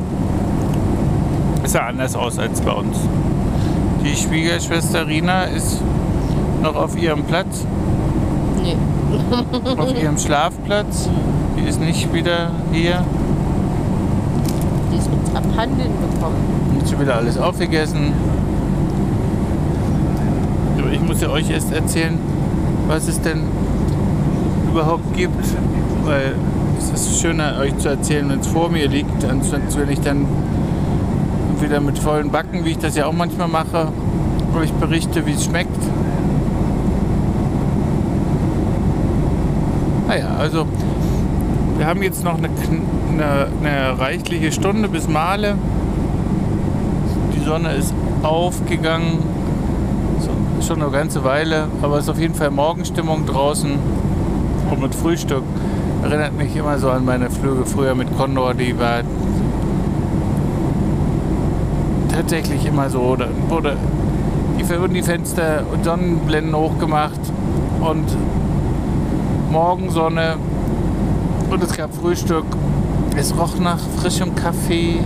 sah 1.69 1.87
anders 1.87 2.15
aus 2.15 2.39
als 2.39 2.61
bei 2.61 2.73
uns. 2.73 2.97
Die 4.05 4.17
Schwiegerschwester 4.17 5.07
Rina 5.07 5.45
ist 5.45 5.81
noch 6.63 6.77
auf 6.77 7.01
ihrem 7.01 7.25
Platz 7.25 7.65
Nee. 8.63 8.77
auf 9.77 10.03
ihrem 10.03 10.19
Schlafplatz. 10.19 11.09
Die 11.57 11.69
ist 11.69 11.81
nicht 11.81 12.13
wieder 12.13 12.51
hier. 12.73 13.05
Die 14.93 14.99
ist 14.99 15.09
uns 15.09 15.35
abhanden 15.35 15.93
bekommen. 16.13 16.37
Hat 16.81 16.89
schon 16.89 17.01
wieder 17.01 17.17
alles 17.17 17.39
aufgegessen. 17.39 18.13
Aber 20.79 20.91
ich 20.93 21.01
muss 21.01 21.21
ja 21.21 21.29
euch 21.29 21.51
erst 21.51 21.73
erzählen, 21.73 22.19
was 22.87 23.09
es 23.09 23.21
denn 23.21 23.43
überhaupt 24.71 25.15
gibt. 25.15 25.45
Weil 26.05 26.35
es 26.79 26.91
ist 26.91 27.21
schöner, 27.21 27.59
euch 27.61 27.77
zu 27.79 27.89
erzählen, 27.89 28.29
wenn 28.31 28.41
es 28.41 28.47
vor 28.47 28.71
mir 28.71 28.89
liegt, 28.89 29.25
als 29.25 29.53
wenn 29.77 29.91
ich 29.91 30.01
dann 30.01 30.27
wieder 31.61 31.81
mit 31.81 31.99
vollen 31.99 32.31
Backen, 32.31 32.65
wie 32.65 32.71
ich 32.71 32.79
das 32.79 32.97
ja 32.97 33.07
auch 33.07 33.13
manchmal 33.13 33.49
mache, 33.49 33.89
euch 34.57 34.73
berichte, 34.73 35.27
wie 35.27 35.33
es 35.33 35.45
schmeckt. 35.45 35.71
Naja, 40.07 40.29
also 40.39 40.67
wir 41.77 41.87
haben 41.87 42.03
jetzt 42.03 42.25
noch 42.25 42.39
eine, 42.39 42.49
eine, 43.13 43.47
eine 43.63 43.99
reichliche 43.99 44.53
Stunde 44.53 44.89
bis 44.89 45.09
Male. 45.09 45.55
Die 47.35 47.45
Sonne 47.45 47.75
ist 47.75 47.95
aufgegangen. 48.23 49.19
So, 50.21 50.31
schon 50.67 50.83
eine 50.83 50.91
ganze 50.91 51.25
Weile, 51.25 51.69
aber 51.83 51.99
es 51.99 52.05
ist 52.05 52.11
auf 52.11 52.19
jeden 52.19 52.35
Fall 52.35 52.51
Morgenstimmung 52.51 53.27
draußen. 53.27 53.73
Und 54.71 54.81
mit 54.81 54.95
Frühstück 54.95 55.45
erinnert 56.03 56.37
mich 56.37 56.57
immer 56.57 56.79
so 56.79 56.91
an 56.91 57.05
meine 57.05 57.31
Flüge 57.31 57.65
früher 57.67 57.95
mit 57.95 58.17
Condor, 58.17 58.55
die 58.55 58.79
war 58.79 59.03
tatsächlich 62.29 62.67
immer 62.67 62.91
so. 62.91 63.17
Da 63.17 63.27
wurde 63.49 63.75
die, 64.59 64.69
wurden 64.69 64.93
die 64.93 65.03
Fenster 65.03 65.63
und 65.73 65.83
Sonnenblenden 65.83 66.55
hochgemacht 66.55 67.21
und 67.81 68.05
Morgensonne 69.51 70.35
und 71.49 71.63
es 71.63 71.75
gab 71.75 71.95
Frühstück. 71.95 72.45
Es 73.17 73.35
roch 73.35 73.59
nach 73.59 73.79
frischem 73.97 74.35
Kaffee 74.35 74.97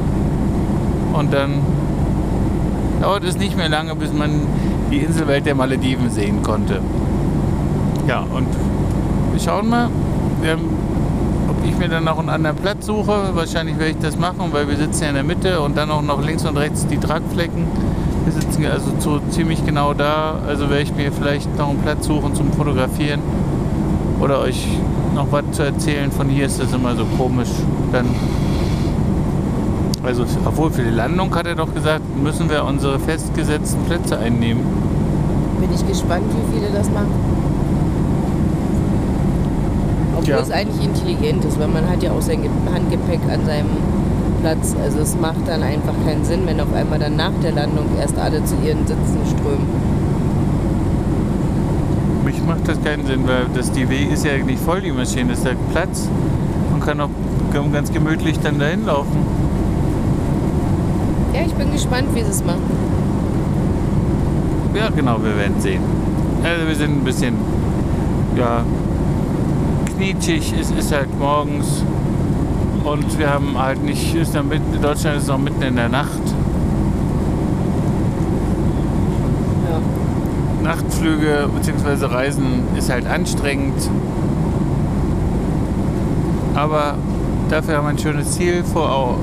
und 1.12 1.32
dann 1.32 1.60
dauert 3.00 3.22
es 3.22 3.38
nicht 3.38 3.56
mehr 3.56 3.68
lange, 3.68 3.94
bis 3.94 4.12
man 4.12 4.32
die 4.90 4.98
Inselwelt 4.98 5.46
der 5.46 5.54
Malediven 5.54 6.10
sehen 6.10 6.42
konnte. 6.42 6.80
Ja, 8.08 8.26
und 8.34 8.48
wir 9.30 9.40
schauen 9.40 9.68
mal, 9.68 9.88
wir 10.40 10.52
haben, 10.52 10.68
ich 11.68 11.78
mir 11.78 11.88
dann 11.88 12.04
noch 12.04 12.18
einen 12.18 12.28
anderen 12.28 12.56
Platz 12.56 12.86
suche. 12.86 13.30
Wahrscheinlich 13.34 13.78
werde 13.78 13.92
ich 13.92 13.98
das 13.98 14.16
machen, 14.16 14.48
weil 14.52 14.68
wir 14.68 14.76
sitzen 14.76 15.02
ja 15.02 15.08
in 15.10 15.14
der 15.14 15.24
Mitte 15.24 15.60
und 15.60 15.76
dann 15.76 15.90
auch 15.90 16.02
noch 16.02 16.24
links 16.24 16.44
und 16.44 16.56
rechts 16.56 16.86
die 16.86 16.98
Tragflecken. 16.98 17.64
Wir 18.24 18.32
sitzen 18.32 18.64
also 18.66 18.90
so 18.98 19.20
ziemlich 19.30 19.64
genau 19.64 19.94
da. 19.94 20.36
Also 20.46 20.70
werde 20.70 20.82
ich 20.82 20.94
mir 20.94 21.12
vielleicht 21.12 21.56
noch 21.58 21.70
einen 21.70 21.78
Platz 21.78 22.06
suchen 22.06 22.34
zum 22.34 22.52
Fotografieren 22.52 23.20
oder 24.20 24.40
euch 24.40 24.66
noch 25.14 25.30
was 25.30 25.44
zu 25.52 25.62
erzählen. 25.62 26.10
Von 26.12 26.28
hier 26.28 26.46
ist 26.46 26.60
das 26.60 26.72
immer 26.72 26.94
so 26.96 27.04
komisch. 27.16 27.50
Dann 27.92 28.06
also, 30.04 30.24
obwohl 30.44 30.70
für 30.70 30.82
die 30.82 30.90
Landung 30.90 31.32
hat 31.34 31.46
er 31.46 31.54
doch 31.54 31.72
gesagt, 31.72 32.02
müssen 32.20 32.50
wir 32.50 32.64
unsere 32.64 32.98
festgesetzten 32.98 33.84
Plätze 33.84 34.18
einnehmen. 34.18 34.64
Bin 35.60 35.72
ich 35.72 35.86
gespannt, 35.86 36.24
wie 36.30 36.58
viele 36.58 36.72
das 36.72 36.90
machen. 36.90 37.51
Ja. 40.28 40.38
es 40.40 40.50
eigentlich 40.50 40.84
intelligent 40.84 41.44
ist, 41.44 41.58
weil 41.58 41.68
man 41.68 41.88
hat 41.88 42.02
ja 42.02 42.12
auch 42.12 42.22
sein 42.22 42.42
Ge- 42.42 42.50
Handgepäck 42.72 43.20
an 43.32 43.44
seinem 43.46 43.66
Platz. 44.40 44.74
Also 44.82 45.00
es 45.00 45.16
macht 45.20 45.46
dann 45.46 45.62
einfach 45.62 45.94
keinen 46.06 46.24
Sinn, 46.24 46.40
wenn 46.46 46.60
auf 46.60 46.72
einmal 46.74 46.98
dann 46.98 47.16
nach 47.16 47.32
der 47.42 47.52
Landung 47.52 47.86
erst 48.00 48.18
alle 48.18 48.44
zu 48.44 48.54
ihren 48.64 48.86
Sitzen 48.86 49.18
strömen. 49.26 49.66
Mich 52.24 52.40
macht 52.46 52.66
das 52.68 52.80
keinen 52.82 53.04
Sinn, 53.06 53.26
weil 53.26 53.46
das 53.54 53.72
die 53.72 53.88
W 53.88 53.94
ist 54.12 54.24
ja 54.24 54.32
nicht 54.38 54.62
voll, 54.62 54.80
die 54.80 54.92
Maschine. 54.92 55.32
ist 55.32 55.44
ja 55.44 55.52
Platz. 55.72 56.08
Man 56.70 56.80
kann 56.80 57.00
auch 57.00 57.10
ganz 57.72 57.92
gemütlich 57.92 58.38
dann 58.40 58.58
dahin 58.58 58.86
laufen. 58.86 59.18
Ja, 61.34 61.40
ich 61.46 61.54
bin 61.54 61.72
gespannt, 61.72 62.08
wie 62.14 62.22
sie 62.22 62.30
es 62.30 62.44
machen. 62.44 62.62
Ja, 64.74 64.88
genau, 64.94 65.18
wir 65.22 65.36
werden 65.36 65.60
sehen. 65.60 65.82
Also 66.42 66.66
wir 66.66 66.74
sind 66.74 66.90
ein 67.00 67.04
bisschen, 67.04 67.34
ja, 68.36 68.64
knietschig. 70.02 70.52
Es 70.60 70.70
ist 70.72 70.92
halt 70.92 71.16
morgens 71.18 71.84
und 72.82 73.18
wir 73.18 73.30
haben 73.30 73.56
halt 73.56 73.84
nicht, 73.84 74.14
ist 74.16 74.34
dann 74.34 74.48
mitten, 74.48 74.82
Deutschland 74.82 75.18
ist 75.18 75.28
noch 75.28 75.38
mitten 75.38 75.62
in 75.62 75.76
der 75.76 75.88
Nacht. 75.88 76.20
Ja. 79.70 80.70
Nachtflüge 80.70 81.48
bzw. 81.54 82.06
Reisen 82.06 82.64
ist 82.76 82.90
halt 82.90 83.06
anstrengend. 83.06 83.88
Aber 86.54 86.96
dafür 87.48 87.76
haben 87.76 87.84
wir 87.84 87.90
ein 87.90 87.98
schönes 87.98 88.32
Ziel 88.32 88.64
vor, 88.64 89.18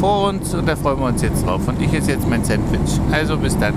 vor 0.00 0.28
uns 0.30 0.54
und 0.54 0.66
da 0.66 0.76
freuen 0.76 0.98
wir 0.98 1.06
uns 1.08 1.20
jetzt 1.20 1.46
drauf. 1.46 1.60
Und 1.68 1.80
ich 1.82 1.92
esse 1.92 2.12
jetzt 2.12 2.26
mein 2.26 2.42
Sandwich. 2.42 2.98
Also 3.12 3.36
bis 3.36 3.58
dann. 3.58 3.74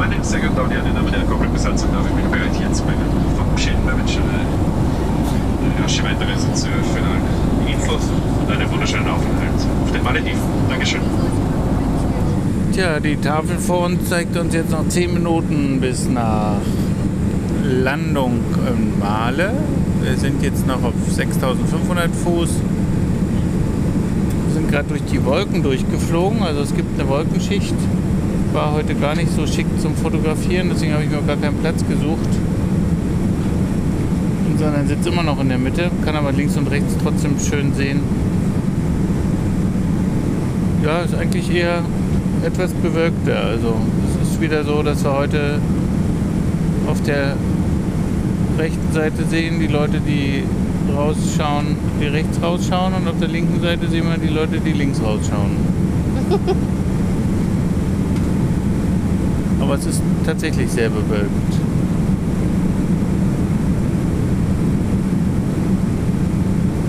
Meine 0.00 0.16
sehr 0.22 0.40
geehrten 0.40 0.56
Damen 0.56 0.68
und 0.68 0.74
Herren, 0.74 0.86
im 0.88 0.94
Namen 0.94 1.12
der 1.12 1.20
Cockpit-Besatzung 1.22 1.90
darf 1.92 2.04
ich 2.06 2.14
mich 2.14 2.24
bereit 2.24 2.54
hier 2.58 2.72
zu 2.72 2.82
meinen 2.84 2.98
verabschieden, 3.36 3.80
damit 3.86 4.10
ich 4.10 4.18
äh, 5.86 5.88
erste 5.88 6.02
weitere 6.02 6.36
Sitze 6.38 6.68
für 6.68 7.66
die 7.66 7.72
Infos 7.72 8.02
und 8.40 8.52
einen 8.52 8.70
wunderschönen 8.70 9.08
Aufenthalt 9.08 9.54
auf 9.84 9.92
den 9.92 10.02
Malediven. 10.02 10.40
Dankeschön. 10.68 11.00
Tja, 12.72 13.00
die 13.00 13.16
Tafel 13.16 13.58
vor 13.58 13.86
uns 13.86 14.08
zeigt 14.08 14.36
uns 14.36 14.54
jetzt 14.54 14.70
noch 14.70 14.86
10 14.88 15.14
Minuten 15.14 15.80
bis 15.80 16.08
nach 16.08 16.58
Landung 17.64 18.40
in 18.68 18.98
Male. 18.98 19.52
Wir 20.02 20.16
sind 20.16 20.42
jetzt 20.42 20.66
noch 20.66 20.82
auf 20.82 20.94
6500 21.08 22.14
Fuß. 22.14 22.50
Wir 24.46 24.54
sind 24.54 24.70
gerade 24.70 24.88
durch 24.88 25.04
die 25.04 25.24
Wolken 25.24 25.62
durchgeflogen, 25.62 26.42
also 26.42 26.62
es 26.62 26.74
gibt 26.74 26.98
eine 27.00 27.08
Wolkenschicht. 27.08 27.74
War 28.52 28.72
heute 28.72 28.94
gar 28.94 29.14
nicht 29.14 29.30
so 29.32 29.46
schick 29.46 29.66
zum 29.80 29.94
Fotografieren, 29.94 30.70
deswegen 30.72 30.92
habe 30.92 31.04
ich 31.04 31.10
mir 31.10 31.22
gar 31.22 31.36
keinen 31.36 31.56
Platz 31.58 31.84
gesucht. 31.88 32.28
Sondern 34.58 34.86
sitzt 34.86 35.06
immer 35.06 35.22
noch 35.22 35.40
in 35.40 35.48
der 35.48 35.58
Mitte, 35.58 35.90
kann 36.04 36.16
aber 36.16 36.32
links 36.32 36.56
und 36.56 36.70
rechts 36.70 36.96
trotzdem 37.02 37.38
schön 37.38 37.74
sehen. 37.74 38.00
Ja, 40.82 41.00
ist 41.00 41.14
eigentlich 41.14 41.54
eher 41.54 41.82
etwas 42.44 42.72
bewölkter. 42.72 43.44
Also 43.44 43.74
es 44.22 44.30
ist 44.30 44.40
wieder 44.40 44.64
so, 44.64 44.82
dass 44.82 45.04
wir 45.04 45.12
heute 45.12 45.58
auf 46.86 47.02
der 47.02 47.36
rechten 48.58 48.92
Seite 48.92 49.24
sehen 49.28 49.60
die 49.60 49.66
Leute, 49.66 50.00
die 50.00 50.44
rausschauen, 50.94 51.76
die 52.00 52.06
rechts 52.06 52.40
rausschauen 52.40 52.94
und 52.94 53.06
auf 53.08 53.18
der 53.18 53.28
linken 53.28 53.60
Seite 53.60 53.88
sehen 53.88 54.06
wir 54.08 54.16
die 54.16 54.32
Leute, 54.32 54.60
die 54.60 54.72
links 54.72 55.02
rausschauen. 55.02 55.50
Aber 59.60 59.74
es 59.74 59.84
ist 59.86 60.00
tatsächlich 60.24 60.70
sehr 60.70 60.88
bewölkt. 60.88 61.65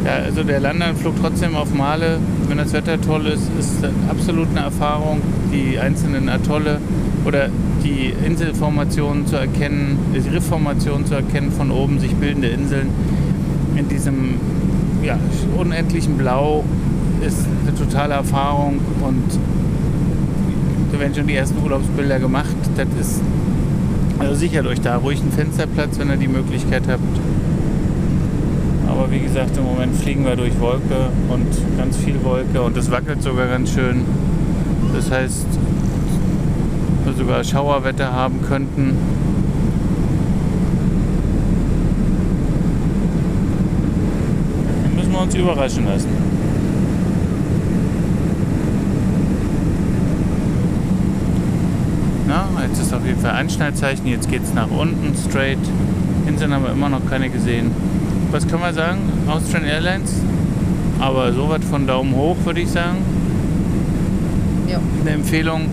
Ja, 0.07 0.23
also 0.23 0.41
der 0.43 0.61
Landeanflug 0.61 1.15
trotzdem 1.19 1.53
auf 1.57 1.73
Male, 1.73 2.19
wenn 2.47 2.57
das 2.57 2.71
Wetter 2.71 3.01
toll 3.01 3.25
ist, 3.25 3.51
ist 3.59 3.83
absolut 4.09 4.47
eine 4.51 4.61
Erfahrung, 4.61 5.21
die 5.51 5.77
einzelnen 5.77 6.29
Atolle 6.29 6.79
oder 7.25 7.49
die 7.83 8.13
Inselformationen 8.25 9.27
zu 9.27 9.35
erkennen, 9.35 9.99
die 10.15 10.19
Riffformationen 10.29 11.05
zu 11.05 11.15
erkennen 11.15 11.51
von 11.51 11.71
oben, 11.71 11.99
sich 11.99 12.15
bildende 12.15 12.47
Inseln 12.47 12.87
in 13.75 13.89
diesem 13.89 14.35
ja, 15.03 15.19
unendlichen 15.57 16.15
Blau 16.17 16.63
ist 17.19 17.45
eine 17.63 17.75
totale 17.75 18.13
Erfahrung 18.13 18.79
und 19.01 19.39
da 20.93 20.99
werden 21.01 21.15
schon 21.15 21.27
die 21.27 21.35
ersten 21.35 21.61
Urlaubsbilder 21.61 22.19
gemacht. 22.19 22.55
Das 22.77 22.87
ist 22.97 23.21
also 24.19 24.35
sichert 24.35 24.67
euch 24.67 24.79
da 24.79 24.95
ruhig 24.95 25.19
einen 25.19 25.33
Fensterplatz, 25.33 25.99
wenn 25.99 26.09
ihr 26.09 26.15
die 26.15 26.29
Möglichkeit 26.29 26.83
habt. 26.87 27.01
Aber 28.97 29.11
wie 29.11 29.19
gesagt, 29.19 29.55
im 29.57 29.63
Moment 29.63 29.95
fliegen 29.95 30.25
wir 30.25 30.35
durch 30.35 30.59
Wolke 30.59 31.11
und 31.29 31.77
ganz 31.77 31.97
viel 31.97 32.23
Wolke 32.23 32.61
und 32.63 32.75
es 32.75 32.89
wackelt 32.89 33.21
sogar 33.21 33.45
ganz 33.47 33.71
schön. 33.71 34.03
Das 34.93 35.11
heißt, 35.11 35.45
wir 37.05 37.13
sogar 37.13 37.43
Schauerwetter 37.43 38.11
haben 38.11 38.41
könnten. 38.41 38.97
Müssen 44.95 45.11
wir 45.11 45.21
uns 45.21 45.35
überraschen 45.35 45.85
lassen. 45.85 46.27
Jetzt 52.77 52.81
ist 52.81 52.93
auf 52.93 53.05
jeden 53.05 53.19
Fall 53.19 53.31
Anschnallzeichen. 53.31 54.05
Jetzt 54.07 54.29
geht 54.29 54.43
es 54.43 54.53
nach 54.53 54.69
unten, 54.69 55.15
straight. 55.15 55.57
Inseln 56.27 56.53
haben 56.53 56.63
wir 56.63 56.71
immer 56.71 56.89
noch 56.89 57.03
keine 57.09 57.29
gesehen. 57.29 57.71
Was 58.31 58.47
können 58.47 58.61
wir 58.61 58.73
sagen? 58.73 58.99
Austrian 59.27 59.63
Airlines. 59.63 60.13
Aber 60.99 61.31
sowas 61.31 61.61
von 61.69 61.87
Daumen 61.87 62.13
hoch, 62.15 62.35
würde 62.43 62.61
ich 62.61 62.69
sagen. 62.69 62.97
Ja. 64.67 64.79
Eine 65.01 65.11
Empfehlung. 65.11 65.67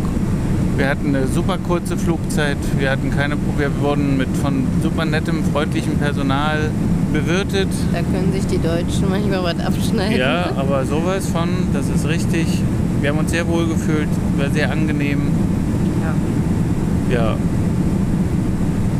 Wir 0.77 0.89
hatten 0.89 1.15
eine 1.15 1.27
super 1.27 1.59
kurze 1.59 1.97
Flugzeit. 1.97 2.57
Wir 2.79 2.91
hatten 2.91 3.11
keine 3.11 3.37
Probleme. 3.37 3.75
Wir 3.75 3.83
wurden 3.83 4.17
mit 4.17 4.29
von 4.37 4.67
super 4.83 5.05
nettem, 5.05 5.43
freundlichem 5.53 5.99
Personal 5.99 6.71
bewirtet. 7.13 7.69
Da 7.93 8.01
können 8.01 8.33
sich 8.33 8.47
die 8.47 8.59
Deutschen 8.59 9.09
manchmal 9.09 9.43
was 9.43 9.65
abschneiden. 9.65 10.19
Ja, 10.19 10.51
aber 10.57 10.85
sowas 10.85 11.29
von, 11.29 11.49
das 11.73 11.89
ist 11.89 12.07
richtig. 12.07 12.47
Wir 13.01 13.11
haben 13.11 13.19
uns 13.19 13.31
sehr 13.31 13.47
wohl 13.49 13.67
gefühlt, 13.67 14.09
war 14.37 14.51
sehr 14.51 14.71
angenehm. 14.71 15.21
Ja. 17.11 17.17
Ja. 17.17 17.37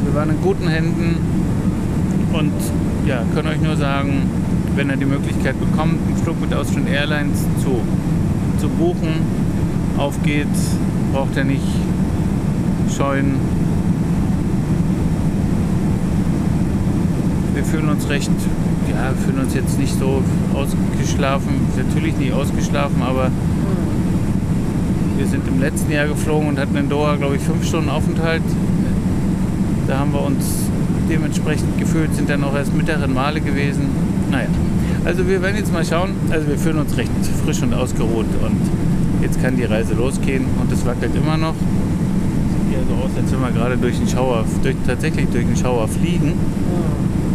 Wir 0.05 0.15
waren 0.15 0.31
in 0.31 0.41
guten 0.43 0.69
Händen 0.69 1.17
und 2.35 2.53
ja, 3.07 3.23
können 3.33 3.49
euch 3.49 3.61
nur 3.61 3.77
sagen, 3.77 4.29
wenn 4.75 4.91
ihr 4.91 4.97
die 4.97 5.05
Möglichkeit 5.05 5.59
bekommt, 5.59 5.95
einen 6.07 6.17
Flug 6.17 6.41
mit 6.41 6.53
Austrian 6.53 6.87
Airlines 6.87 7.43
zu, 7.63 7.81
zu 8.59 8.69
buchen, 8.69 9.15
auf 9.97 10.21
geht's, 10.23 10.77
braucht 11.13 11.37
ihr 11.37 11.45
nicht 11.45 11.63
scheuen. 12.97 13.37
Wir 17.55 17.65
fühlen 17.65 17.89
uns 17.89 18.09
recht, 18.09 18.31
ja, 18.91 19.11
wir 19.11 19.23
fühlen 19.25 19.45
uns 19.45 19.55
jetzt 19.55 19.79
nicht 19.79 19.97
so 19.97 20.23
ausgeschlafen, 20.55 21.55
natürlich 21.77 22.17
nicht 22.17 22.33
ausgeschlafen, 22.33 23.01
aber 23.01 23.31
wir 25.17 25.27
sind 25.27 25.47
im 25.47 25.61
letzten 25.61 25.93
Jahr 25.93 26.09
geflogen 26.09 26.49
und 26.49 26.59
hatten 26.59 26.77
in 26.77 26.89
Doha, 26.89 27.15
glaube 27.15 27.37
ich, 27.37 27.43
fünf 27.43 27.65
Stunden 27.65 27.89
Aufenthalt. 27.89 28.43
Da 29.87 29.99
haben 30.01 30.13
wir 30.13 30.23
uns 30.23 30.65
dementsprechend 31.09 31.79
gefühlt, 31.79 32.15
sind 32.15 32.29
dann 32.31 32.45
auch 32.45 32.55
erst 32.55 32.75
mittleren 32.75 33.13
Male 33.13 33.41
gewesen. 33.41 33.89
Naja, 34.31 34.49
also 35.05 35.27
wir 35.29 35.43
werden 35.43 35.57
jetzt 35.57 35.73
mal 35.73 35.85
schauen. 35.85 36.11
Also 36.31 36.49
wir 36.49 36.59
fühlen 36.59 36.79
uns 36.79 36.97
recht 36.97 37.11
frisch 37.45 37.63
und 37.63 37.75
ausgeruht 37.75 38.27
und 38.43 38.61
jetzt 39.23 39.43
kann 39.43 39.57
die 39.57 39.65
Reise 39.65 39.95
losgehen 39.95 40.45
und 40.61 40.73
es 40.73 40.85
wackelt 40.87 41.15
immer 41.15 41.37
noch. 41.37 41.55
Sieht 41.55 42.73
ja 42.73 42.79
so 42.89 43.05
aus, 43.05 43.11
als 43.17 43.33
wenn 43.33 43.41
wir 43.41 43.51
gerade 43.51 43.77
durch 43.77 43.99
den 43.99 44.09
Schauer, 44.09 44.45
durch, 44.63 44.77
tatsächlich 44.87 45.29
durch 45.29 45.47
den 45.47 45.57
Schauer 45.57 45.89
fliegen. 45.89 46.33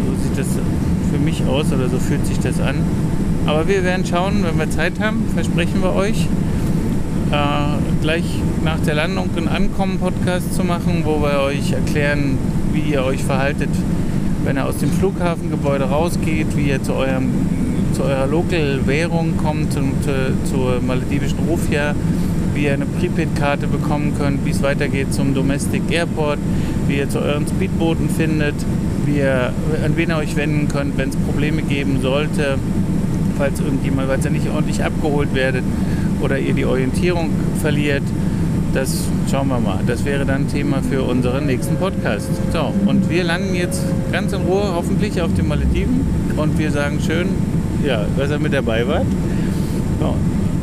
So 0.06 0.22
sieht 0.22 0.38
das 0.38 0.46
für 1.12 1.18
mich 1.18 1.44
aus 1.46 1.72
oder 1.72 1.88
so 1.88 1.98
fühlt 1.98 2.26
sich 2.26 2.38
das 2.38 2.60
an. 2.60 2.76
Aber 3.46 3.66
wir 3.66 3.82
werden 3.84 4.04
schauen, 4.04 4.44
wenn 4.44 4.58
wir 4.58 4.70
Zeit 4.70 5.00
haben, 5.00 5.24
versprechen 5.34 5.82
wir 5.82 5.94
euch, 5.94 6.26
äh, 7.32 8.02
gleich 8.02 8.24
nach 8.64 8.78
der 8.80 8.94
Landung 8.94 9.30
einen 9.36 9.48
Ankommen-Podcast 9.48 10.54
zu 10.54 10.64
machen, 10.64 11.02
wo 11.04 11.20
wir 11.22 11.40
euch 11.40 11.72
erklären, 11.72 12.38
wie 12.72 12.92
ihr 12.92 13.04
euch 13.04 13.22
verhaltet 13.22 13.70
wenn 14.44 14.56
ihr 14.56 14.66
aus 14.66 14.78
dem 14.78 14.90
Flughafengebäude 14.90 15.84
rausgeht, 15.84 16.56
wie 16.56 16.70
ihr 16.70 16.82
zu, 16.82 16.94
eurem, 16.94 17.30
zu 17.92 18.02
eurer 18.04 18.26
Local-Währung 18.26 19.36
kommt 19.36 19.76
und 19.76 20.06
äh, 20.06 20.32
zur 20.44 20.80
maledivischen 20.80 21.40
Rufia, 21.48 21.94
wie 22.54 22.64
ihr 22.64 22.74
eine 22.74 22.86
Prepaid-Karte 22.86 23.66
bekommen 23.66 24.14
könnt, 24.18 24.44
wie 24.44 24.50
es 24.50 24.62
weitergeht 24.62 25.12
zum 25.12 25.34
Domestic 25.34 25.82
Airport, 25.90 26.38
wie 26.88 26.96
ihr 26.96 27.08
zu 27.08 27.20
euren 27.20 27.46
Speedbooten 27.46 28.08
findet, 28.08 28.54
wie 29.04 29.18
ihr, 29.18 29.52
an 29.84 29.96
wen 29.96 30.10
ihr 30.10 30.16
euch 30.16 30.36
wenden 30.36 30.68
könnt, 30.68 30.96
wenn 30.96 31.10
es 31.10 31.16
Probleme 31.16 31.62
geben 31.62 32.00
sollte, 32.00 32.58
falls 33.36 33.60
irgendjemand, 33.60 34.08
falls 34.08 34.24
ihr 34.24 34.30
nicht 34.30 34.48
ordentlich 34.48 34.82
abgeholt 34.82 35.34
werdet 35.34 35.64
oder 36.20 36.38
ihr 36.38 36.54
die 36.54 36.64
Orientierung 36.64 37.30
verliert. 37.60 38.02
Das 38.72 39.04
schauen 39.28 39.48
wir 39.48 39.58
mal. 39.58 39.80
Das 39.84 40.04
wäre 40.04 40.24
dann 40.24 40.46
Thema 40.46 40.80
für 40.82 41.02
unseren 41.02 41.46
nächsten 41.46 41.76
Podcast. 41.76 42.28
So, 42.52 42.72
und 42.86 43.10
wir 43.10 43.24
landen 43.24 43.54
jetzt 43.54 43.82
ganz 44.12 44.32
in 44.32 44.42
Ruhe 44.42 44.72
hoffentlich 44.74 45.20
auf 45.20 45.34
den 45.34 45.48
Malediven 45.48 46.06
und 46.36 46.56
wir 46.56 46.70
sagen 46.70 47.00
schön, 47.04 47.28
ja, 47.84 48.04
dass 48.16 48.30
ihr 48.30 48.38
mit 48.38 48.52
dabei 48.52 48.86
wart. 48.86 49.06
So, 49.98 50.14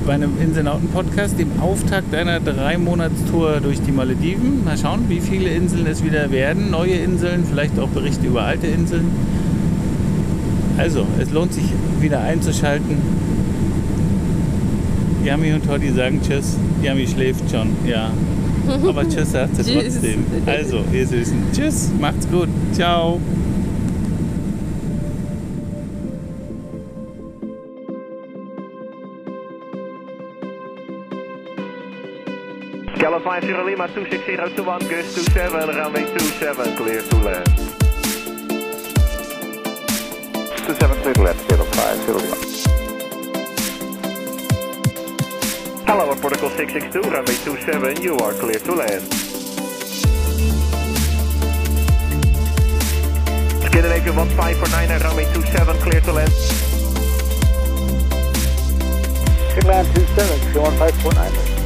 bei 0.05 0.13
einem 0.13 0.39
Inselnauten-Podcast, 0.41 1.37
dem 1.37 1.59
Auftakt 1.59 2.15
einer 2.15 2.39
Drei-Monats-Tour 2.39 3.59
durch 3.61 3.81
die 3.81 3.91
Malediven. 3.91 4.63
Mal 4.63 4.77
schauen, 4.77 5.09
wie 5.09 5.19
viele 5.19 5.49
Inseln 5.49 5.85
es 5.85 6.01
wieder 6.01 6.31
werden. 6.31 6.71
Neue 6.71 6.93
Inseln, 6.93 7.43
vielleicht 7.43 7.77
auch 7.77 7.89
Berichte 7.89 8.25
über 8.25 8.43
alte 8.43 8.67
Inseln. 8.67 9.11
Also, 10.77 11.05
es 11.19 11.31
lohnt 11.31 11.53
sich 11.53 11.65
wieder 11.99 12.21
einzuschalten. 12.21 12.95
Yami 15.27 15.51
und 15.51 15.65
Toddy 15.65 15.91
sagen 15.91 16.21
Tschüss. 16.21 16.55
Yami 16.81 17.05
schläft 17.05 17.51
schon, 17.51 17.75
ja. 17.85 18.09
Aber 18.87 19.03
Tschüss 19.09 19.33
sagt 19.33 19.57
sie 19.57 19.63
Tschüss. 19.73 19.95
trotzdem. 19.95 20.25
Also, 20.45 20.85
ihr 20.93 21.05
Süßen. 21.05 21.37
Tschüss, 21.53 21.91
macht's 21.99 22.25
gut. 22.29 22.47
Ciao. 22.71 23.19
Gala 32.99 33.19
50 33.19 33.49
Lima 33.65 33.87
26021, 33.87 34.89
Gus 34.89 35.13
27, 35.15 35.75
runway 35.77 36.05
27, 36.05 36.75
clear 36.75 37.01
to 37.03 37.17
land. 37.17 37.47
27 40.65 41.03
clear 41.03 41.13
to 41.13 41.21
land, 41.23 41.39
05 41.39 42.07
Lima. 42.07 42.76
Hello, 45.87 46.13
protocol 46.15 46.49
662, 46.49 46.99
runway 47.09 47.35
27, 47.45 48.03
you 48.03 48.17
are 48.17 48.33
clear 48.33 48.59
to 48.59 48.75
land. 48.75 49.01
Scandinavia 53.63 54.11
1549 54.11 54.91
and 54.91 55.03
runway 55.05 55.23
27, 55.31 55.77
clear 55.77 56.01
to 56.01 56.11
land. 56.11 56.31
Land 59.63 59.87
27, 59.95 60.53
1549. 60.53 61.56